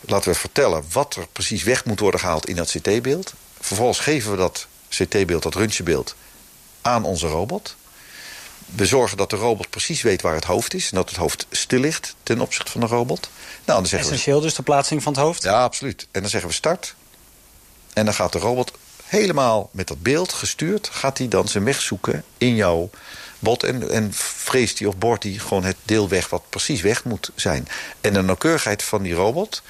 laten 0.00 0.32
we 0.32 0.38
vertellen 0.38 0.84
wat 0.92 1.16
er 1.16 1.26
precies 1.32 1.62
weg 1.62 1.84
moet 1.84 2.00
worden 2.00 2.20
gehaald 2.20 2.48
in 2.48 2.56
dat 2.56 2.70
CT-beeld. 2.70 3.34
Vervolgens 3.60 3.98
geven 3.98 4.30
we 4.30 4.36
dat 4.36 4.66
CT-beeld, 4.88 5.42
dat 5.42 5.54
röntgenbeeld, 5.54 6.14
aan 6.80 7.04
onze 7.04 7.26
robot. 7.26 7.76
We 8.74 8.86
zorgen 8.86 9.16
dat 9.16 9.30
de 9.30 9.36
robot 9.36 9.70
precies 9.70 10.02
weet 10.02 10.22
waar 10.22 10.34
het 10.34 10.44
hoofd 10.44 10.74
is... 10.74 10.90
en 10.90 10.96
dat 10.96 11.08
het 11.08 11.18
hoofd 11.18 11.46
stil 11.50 11.80
ligt 11.80 12.14
ten 12.22 12.40
opzichte 12.40 12.70
van 12.70 12.80
de 12.80 12.86
robot. 12.86 13.30
Nou, 13.64 13.78
dan 13.78 13.86
zeggen 13.86 14.10
Essentieel 14.10 14.38
we... 14.38 14.42
dus, 14.42 14.54
de 14.54 14.62
plaatsing 14.62 15.02
van 15.02 15.12
het 15.12 15.22
hoofd? 15.22 15.42
Ja, 15.42 15.62
absoluut. 15.62 16.06
En 16.10 16.20
dan 16.20 16.30
zeggen 16.30 16.48
we 16.48 16.54
start. 16.54 16.94
En 17.92 18.04
dan 18.04 18.14
gaat 18.14 18.32
de 18.32 18.38
robot 18.38 18.72
helemaal 19.04 19.68
met 19.72 19.88
dat 19.88 20.02
beeld 20.02 20.32
gestuurd... 20.32 20.88
gaat 20.92 21.18
hij 21.18 21.28
dan 21.28 21.48
zijn 21.48 21.64
weg 21.64 21.80
zoeken 21.80 22.24
in 22.38 22.54
jouw 22.54 22.90
bot... 23.38 23.62
en, 23.62 23.90
en 23.90 24.12
vreest 24.12 24.78
hij 24.78 24.88
of 24.88 24.96
boort 24.96 25.22
hij 25.22 25.32
gewoon 25.32 25.64
het 25.64 25.76
deel 25.84 26.08
weg 26.08 26.28
wat 26.28 26.42
precies 26.48 26.80
weg 26.80 27.04
moet 27.04 27.30
zijn. 27.34 27.68
En 28.00 28.12
de 28.12 28.22
nauwkeurigheid 28.22 28.82
van 28.82 29.02
die 29.02 29.14
robot 29.14 29.62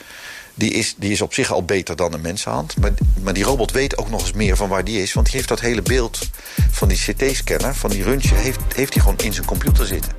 die 0.61 0.71
is, 0.71 0.95
die 0.97 1.11
is 1.11 1.21
op 1.21 1.35
zich 1.35 1.53
al 1.53 1.65
beter 1.65 1.97
dan 1.97 2.13
een 2.13 2.21
mensenhand. 2.21 2.77
Maar, 2.77 2.93
maar 3.23 3.33
die 3.35 3.45
robot 3.45 3.71
weet 3.73 3.97
ook 3.97 4.11
nog 4.11 4.21
eens 4.21 4.33
meer 4.33 4.57
van 4.57 4.69
waar 4.69 4.85
die 4.85 5.03
is. 5.03 5.13
Want 5.13 5.27
die 5.27 5.37
heeft 5.37 5.49
dat 5.49 5.61
hele 5.61 5.83
beeld 5.83 6.29
van 6.71 6.89
die 6.89 6.99
CT-scanner, 6.99 7.75
van 7.75 7.91
die 7.91 8.05
heeft, 8.05 8.61
heeft 8.75 8.95
hij 8.95 9.03
gewoon 9.03 9.19
in 9.19 9.33
zijn 9.33 9.47
computer 9.47 9.87
zitten. 9.87 10.13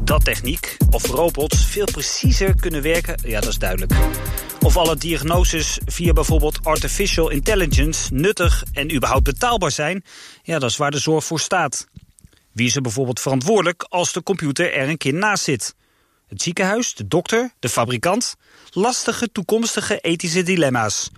Dat 0.00 0.24
techniek 0.24 0.76
of 0.90 1.06
robots 1.06 1.66
veel 1.66 1.84
preciezer 1.84 2.54
kunnen 2.60 2.82
werken, 2.82 3.16
ja, 3.24 3.40
dat 3.40 3.50
is 3.50 3.58
duidelijk. 3.58 3.92
Of 4.60 4.76
alle 4.76 4.96
diagnoses 4.96 5.78
via 5.84 6.12
bijvoorbeeld 6.12 6.58
artificial 6.62 7.30
intelligence 7.30 8.14
nuttig 8.14 8.64
en 8.72 8.94
überhaupt 8.94 9.24
betaalbaar 9.24 9.70
zijn, 9.70 10.04
ja, 10.42 10.58
dat 10.58 10.70
is 10.70 10.76
waar 10.76 10.90
de 10.90 10.98
zorg 10.98 11.24
voor 11.24 11.40
staat. 11.40 11.86
Wie 12.52 12.66
is 12.66 12.76
er 12.76 12.82
bijvoorbeeld 12.82 13.20
verantwoordelijk 13.20 13.86
als 13.88 14.12
de 14.12 14.22
computer 14.22 14.72
er 14.72 14.88
een 14.88 14.96
keer 14.96 15.14
naast 15.14 15.44
zit? 15.44 15.74
Het 16.28 16.42
ziekenhuis, 16.42 16.94
de 16.94 17.08
dokter, 17.08 17.52
de 17.58 17.68
fabrikant. 17.68 18.34
Lastige 18.70 19.32
toekomstige 19.32 19.98
ethische 20.00 20.42
dilemma's. 20.42 21.10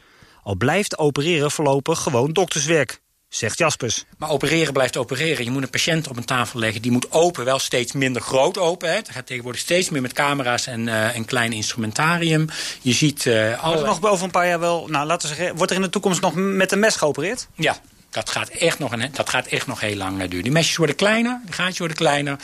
Al 0.42 0.56
blijft 0.56 0.98
opereren 0.98 1.50
voorlopig 1.50 1.98
gewoon 1.98 2.32
dokterswerk, 2.32 3.00
zegt 3.28 3.58
Jaspers. 3.58 4.04
Maar 4.18 4.30
opereren 4.30 4.72
blijft 4.72 4.96
opereren. 4.96 5.44
Je 5.44 5.50
moet 5.50 5.62
een 5.62 5.70
patiënt 5.70 6.08
op 6.08 6.16
een 6.16 6.24
tafel 6.24 6.58
leggen. 6.58 6.82
Die 6.82 6.90
moet 6.90 7.12
open, 7.12 7.44
wel 7.44 7.58
steeds 7.58 7.92
minder 7.92 8.22
groot 8.22 8.58
open. 8.58 8.88
Hè. 8.88 8.94
Het 8.94 9.10
gaat 9.10 9.26
tegenwoordig 9.26 9.60
steeds 9.60 9.90
meer 9.90 10.02
met 10.02 10.12
camera's 10.12 10.66
en 10.66 10.86
uh, 10.86 11.14
een 11.14 11.24
klein 11.24 11.52
instrumentarium. 11.52 12.48
Je 12.82 12.92
ziet... 12.92 13.24
Uh, 13.24 13.62
alle... 13.62 13.84
nog 13.84 14.00
boven 14.00 14.24
een 14.24 14.30
paar 14.30 14.46
jaar 14.46 14.60
wel... 14.60 14.86
Nou, 14.86 15.06
laten 15.06 15.28
we 15.28 15.34
zeggen, 15.34 15.56
wordt 15.56 15.70
er 15.70 15.76
in 15.76 15.84
de 15.84 15.90
toekomst 15.90 16.20
nog 16.20 16.34
met 16.34 16.72
een 16.72 16.78
mes 16.78 16.96
geopereerd? 16.96 17.48
Ja, 17.54 17.76
dat 18.16 18.30
gaat 18.30 18.48
echt 18.48 18.78
nog, 18.78 18.92
een, 18.92 19.12
dat 19.12 19.28
gaat 19.28 19.46
echt 19.46 19.66
nog 19.66 19.80
heel 19.80 19.96
lang 19.96 20.18
duren. 20.18 20.42
Die 20.42 20.52
mesjes 20.52 20.76
worden 20.76 20.96
kleiner, 20.96 21.40
de 21.46 21.52
gaatjes 21.52 21.78
worden 21.78 21.96
kleiner. 21.96 22.38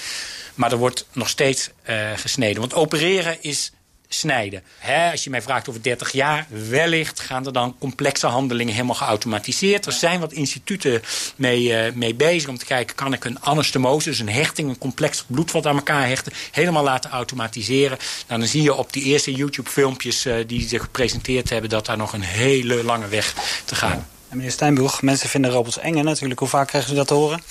Maar 0.54 0.72
er 0.72 0.76
wordt 0.76 1.06
nog 1.12 1.28
steeds 1.28 1.70
uh, 1.88 2.10
gesneden. 2.16 2.60
Want 2.60 2.74
opereren 2.74 3.42
is 3.42 3.72
snijden. 4.08 4.62
als 5.10 5.24
je 5.24 5.30
mij 5.30 5.42
vraagt 5.42 5.68
over 5.68 5.82
30 5.82 6.12
jaar, 6.12 6.46
wellicht 6.68 7.20
gaan 7.20 7.46
er 7.46 7.52
dan 7.52 7.76
complexe 7.78 8.26
handelingen 8.26 8.72
helemaal 8.72 8.94
geautomatiseerd. 8.94 9.86
Er 9.86 9.92
zijn 9.92 10.20
wat 10.20 10.32
instituten 10.32 11.02
mee, 11.36 11.62
uh, 11.62 11.92
mee 11.92 12.14
bezig 12.14 12.48
om 12.48 12.58
te 12.58 12.64
kijken, 12.64 12.94
kan 12.94 13.12
ik 13.12 13.24
een 13.24 13.40
anastomose, 13.40 14.08
dus 14.08 14.18
een 14.18 14.28
hechting, 14.28 14.68
een 14.68 14.78
complex 14.78 15.24
bloed 15.26 15.50
wat 15.50 15.66
aan 15.66 15.76
elkaar 15.76 16.06
hechten, 16.06 16.32
helemaal 16.50 16.84
laten 16.84 17.10
automatiseren. 17.10 17.98
Nou, 18.28 18.40
dan 18.40 18.48
zie 18.48 18.62
je 18.62 18.74
op 18.74 18.92
die 18.92 19.04
eerste 19.04 19.32
YouTube 19.32 19.70
filmpjes 19.70 20.26
uh, 20.26 20.34
die 20.46 20.68
ze 20.68 20.78
gepresenteerd 20.78 21.50
hebben, 21.50 21.70
dat 21.70 21.86
daar 21.86 21.96
nog 21.96 22.12
een 22.12 22.22
hele 22.22 22.84
lange 22.84 23.08
weg 23.08 23.34
te 23.64 23.74
gaan. 23.74 24.06
En 24.32 24.38
meneer 24.38 24.52
Steinboeg, 24.52 25.02
mensen 25.02 25.28
vinden 25.28 25.50
robots 25.50 25.78
eng 25.78 26.04
natuurlijk. 26.04 26.40
Hoe 26.40 26.48
vaak 26.48 26.68
krijgen 26.68 26.90
ze 26.90 26.96
dat 26.96 27.06
te 27.06 27.14
horen? 27.14 27.42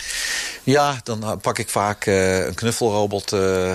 Ja, 0.64 1.00
dan 1.04 1.40
pak 1.42 1.58
ik 1.58 1.70
vaak 1.70 2.06
uh, 2.06 2.46
een 2.46 2.54
knuffelrobot 2.54 3.34
uh, 3.34 3.74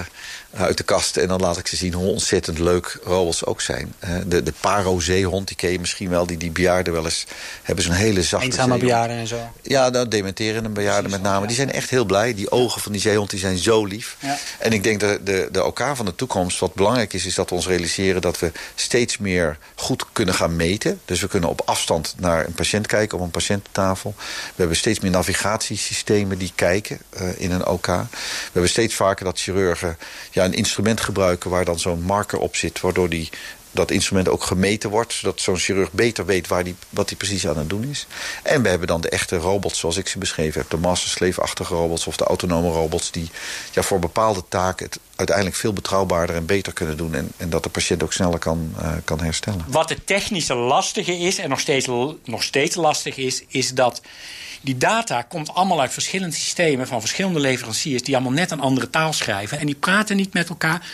uit 0.56 0.76
de 0.76 0.84
kast. 0.84 1.16
En 1.16 1.28
dan 1.28 1.40
laat 1.40 1.58
ik 1.58 1.66
ze 1.66 1.76
zien 1.76 1.92
hoe 1.92 2.10
ontzettend 2.10 2.58
leuk 2.58 2.98
robots 3.04 3.44
ook 3.44 3.60
zijn. 3.60 3.94
de, 4.26 4.42
de 4.42 4.52
Paro-zeehond, 4.60 5.48
die 5.48 5.56
ken 5.56 5.70
je 5.70 5.80
misschien 5.80 6.08
wel. 6.08 6.26
Die, 6.26 6.36
die 6.36 6.50
bejaarden 6.50 6.92
wel 6.92 7.04
eens 7.04 7.26
hebben 7.62 7.84
zo'n 7.84 7.94
hele 7.94 8.22
zachte 8.22 8.46
Eenzame 8.46 8.78
bejaarden 8.78 9.16
en 9.16 9.26
zo. 9.26 9.50
Ja, 9.62 9.88
nou, 9.88 10.08
dementerende 10.08 10.68
bejaarden 10.68 11.10
met 11.10 11.22
name. 11.22 11.46
Die 11.46 11.56
zijn 11.56 11.72
echt 11.72 11.90
heel 11.90 12.04
blij. 12.04 12.34
Die 12.34 12.50
ogen 12.50 12.80
van 12.80 12.92
die 12.92 13.00
zeehond 13.00 13.30
die 13.30 13.38
zijn 13.38 13.58
zo 13.58 13.84
lief. 13.84 14.16
Ja. 14.20 14.38
En 14.58 14.72
ik 14.72 14.82
denk 14.82 15.00
dat 15.00 15.26
de, 15.26 15.48
de 15.52 15.64
OK 15.64 15.82
van 15.94 16.06
de 16.06 16.14
toekomst, 16.14 16.58
wat 16.58 16.74
belangrijk 16.74 17.12
is... 17.12 17.26
is 17.26 17.34
dat 17.34 17.48
we 17.48 17.54
ons 17.54 17.66
realiseren 17.66 18.20
dat 18.20 18.38
we 18.38 18.52
steeds 18.74 19.18
meer 19.18 19.58
goed 19.74 20.04
kunnen 20.12 20.34
gaan 20.34 20.56
meten. 20.56 21.00
Dus 21.04 21.20
we 21.20 21.28
kunnen 21.28 21.48
op 21.48 21.62
afstand 21.64 22.14
naar 22.18 22.46
een 22.46 22.52
patiënt 22.52 22.86
kijken, 22.86 23.18
op 23.18 23.24
een 23.24 23.30
patiëntentafel. 23.30 24.14
We 24.16 24.54
hebben 24.56 24.76
steeds 24.76 25.00
meer 25.00 25.10
navigatiesystemen 25.10 26.38
die 26.38 26.52
kijken 26.54 26.98
uh, 27.20 27.40
in 27.40 27.50
een 27.50 27.66
OK. 27.66 27.86
We 27.86 28.06
hebben 28.52 28.70
steeds 28.70 28.94
vaker 28.94 29.24
dat 29.24 29.38
chirurgen... 29.38 29.98
Ja, 30.30 30.45
een 30.46 30.54
instrument 30.54 31.00
gebruiken 31.00 31.50
waar 31.50 31.64
dan 31.64 31.78
zo'n 31.78 32.02
marker 32.02 32.38
op 32.38 32.56
zit... 32.56 32.80
waardoor 32.80 33.08
die, 33.08 33.28
dat 33.70 33.90
instrument 33.90 34.28
ook 34.28 34.42
gemeten 34.42 34.90
wordt... 34.90 35.12
zodat 35.12 35.40
zo'n 35.40 35.56
chirurg 35.56 35.92
beter 35.92 36.26
weet 36.26 36.46
waar 36.46 36.64
die, 36.64 36.74
wat 36.90 37.08
hij 37.08 37.18
precies 37.18 37.46
aan 37.46 37.58
het 37.58 37.68
doen 37.68 37.84
is. 37.84 38.06
En 38.42 38.62
we 38.62 38.68
hebben 38.68 38.88
dan 38.88 39.00
de 39.00 39.08
echte 39.08 39.36
robots 39.36 39.78
zoals 39.78 39.96
ik 39.96 40.08
ze 40.08 40.18
beschreven 40.18 40.60
heb. 40.60 40.70
De 40.70 40.76
master-slave-achtige 40.76 41.74
robots 41.74 42.06
of 42.06 42.16
de 42.16 42.24
autonome 42.24 42.70
robots... 42.70 43.10
die 43.10 43.30
ja, 43.72 43.82
voor 43.82 43.98
bepaalde 43.98 44.42
taken 44.48 44.86
het 44.86 44.98
uiteindelijk 45.16 45.56
veel 45.56 45.72
betrouwbaarder 45.72 46.36
en 46.36 46.46
beter 46.46 46.72
kunnen 46.72 46.96
doen... 46.96 47.14
en, 47.14 47.32
en 47.36 47.50
dat 47.50 47.62
de 47.62 47.68
patiënt 47.68 48.02
ook 48.02 48.12
sneller 48.12 48.38
kan, 48.38 48.74
uh, 48.80 48.92
kan 49.04 49.20
herstellen. 49.20 49.64
Wat 49.68 49.88
het 49.88 50.06
technische 50.06 50.54
lastige 50.54 51.18
is 51.18 51.38
en 51.38 51.48
nog 51.48 51.60
steeds, 51.60 51.86
nog 52.24 52.42
steeds 52.42 52.74
lastig 52.74 53.16
is... 53.16 53.42
is 53.48 53.70
dat 53.70 54.00
die 54.66 54.76
data 54.76 55.22
komt 55.22 55.54
allemaal 55.54 55.80
uit 55.80 55.92
verschillende 55.92 56.36
systemen 56.36 56.86
van 56.86 57.00
verschillende 57.00 57.40
leveranciers 57.40 58.02
die 58.02 58.14
allemaal 58.14 58.32
net 58.32 58.50
een 58.50 58.60
andere 58.60 58.90
taal 58.90 59.12
schrijven. 59.12 59.58
En 59.58 59.66
die 59.66 59.74
praten 59.74 60.16
niet 60.16 60.32
met 60.32 60.48
elkaar. 60.48 60.86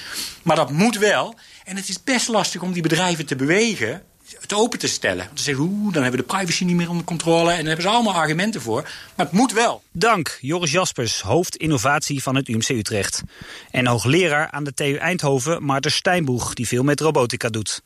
Maar 0.43 0.57
dat 0.57 0.71
moet 0.71 0.99
wel. 0.99 1.35
En 1.65 1.77
het 1.77 1.89
is 1.89 2.05
best 2.05 2.29
lastig 2.29 2.63
om 2.63 2.73
die 2.73 2.83
bedrijven 2.83 3.27
te 3.27 3.37
bewegen 3.37 4.03
het 4.41 4.53
open 4.53 4.79
te 4.79 4.87
stellen. 4.87 5.29
Om 5.29 5.37
te 5.37 5.43
zeggen, 5.43 5.65
oeh, 5.65 5.93
dan 5.93 6.03
hebben 6.03 6.21
we 6.21 6.27
de 6.27 6.35
privacy 6.35 6.65
niet 6.65 6.77
meer 6.77 6.91
onder 6.91 7.05
controle. 7.05 7.51
En 7.51 7.57
daar 7.57 7.67
hebben 7.67 7.83
ze 7.83 7.89
allemaal 7.89 8.15
argumenten 8.15 8.61
voor. 8.61 8.83
Maar 9.17 9.27
het 9.27 9.35
moet 9.35 9.53
wel. 9.53 9.83
Dank, 9.93 10.39
Joris 10.41 10.71
Jaspers, 10.71 11.21
hoofd 11.21 11.57
innovatie 11.57 12.23
van 12.23 12.35
het 12.35 12.49
UMC 12.49 12.69
Utrecht. 12.69 13.23
En 13.71 13.87
hoogleraar 13.87 14.51
aan 14.51 14.65
de 14.65 14.75
TU 14.75 14.95
Eindhoven, 14.95 15.65
Maarten 15.65 15.93
Steinboeg, 15.93 16.55
die 16.55 16.67
veel 16.67 16.83
met 16.83 17.01
robotica 17.01 17.49
doet. 17.49 17.83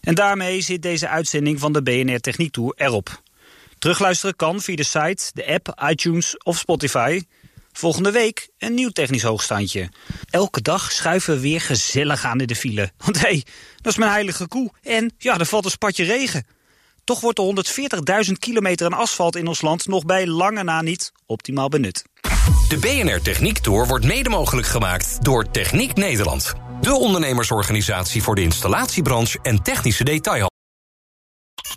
En 0.00 0.14
daarmee 0.14 0.60
zit 0.60 0.82
deze 0.82 1.08
uitzending 1.08 1.60
van 1.60 1.72
de 1.72 1.82
BNR 1.82 2.20
Techniek 2.20 2.52
Tour 2.52 2.72
erop. 2.76 3.24
Terugluisteren 3.78 4.36
kan 4.36 4.60
via 4.60 4.76
de 4.76 4.84
site, 4.84 5.30
de 5.32 5.46
app, 5.46 5.82
iTunes 5.90 6.38
of 6.38 6.58
Spotify. 6.58 7.22
Volgende 7.72 8.10
week 8.10 8.48
een 8.58 8.74
nieuw 8.74 8.88
technisch 8.88 9.22
hoogstandje. 9.22 9.88
Elke 10.30 10.62
dag 10.62 10.92
schuiven 10.92 11.34
we 11.34 11.40
weer 11.40 11.60
gezellig 11.60 12.24
aan 12.24 12.40
in 12.40 12.46
de 12.46 12.56
file. 12.56 12.92
Want 13.04 13.20
hé, 13.20 13.28
hey, 13.28 13.44
dat 13.76 13.92
is 13.92 13.98
mijn 13.98 14.10
heilige 14.10 14.48
koe. 14.48 14.70
En 14.82 15.14
ja, 15.18 15.38
er 15.38 15.46
valt 15.46 15.64
een 15.64 15.70
spatje 15.70 16.04
regen. 16.04 16.46
Toch 17.04 17.20
wordt 17.20 17.36
de 17.36 18.26
140.000 18.26 18.32
kilometer 18.38 18.86
aan 18.86 18.98
asfalt 18.98 19.36
in 19.36 19.46
ons 19.46 19.60
land 19.60 19.86
nog 19.86 20.04
bij 20.04 20.26
lange 20.26 20.62
na 20.62 20.82
niet 20.82 21.12
optimaal 21.26 21.68
benut. 21.68 22.04
De 22.68 22.78
BNR 22.78 23.22
Techniek 23.22 23.58
Tour 23.58 23.86
wordt 23.86 24.04
mede 24.04 24.28
mogelijk 24.28 24.66
gemaakt 24.66 25.24
door 25.24 25.50
Techniek 25.50 25.94
Nederland. 25.94 26.54
De 26.80 26.94
ondernemersorganisatie 26.94 28.22
voor 28.22 28.34
de 28.34 28.42
installatiebranche 28.42 29.38
en 29.42 29.62
technische 29.62 30.04
detailhandel. 30.04 30.55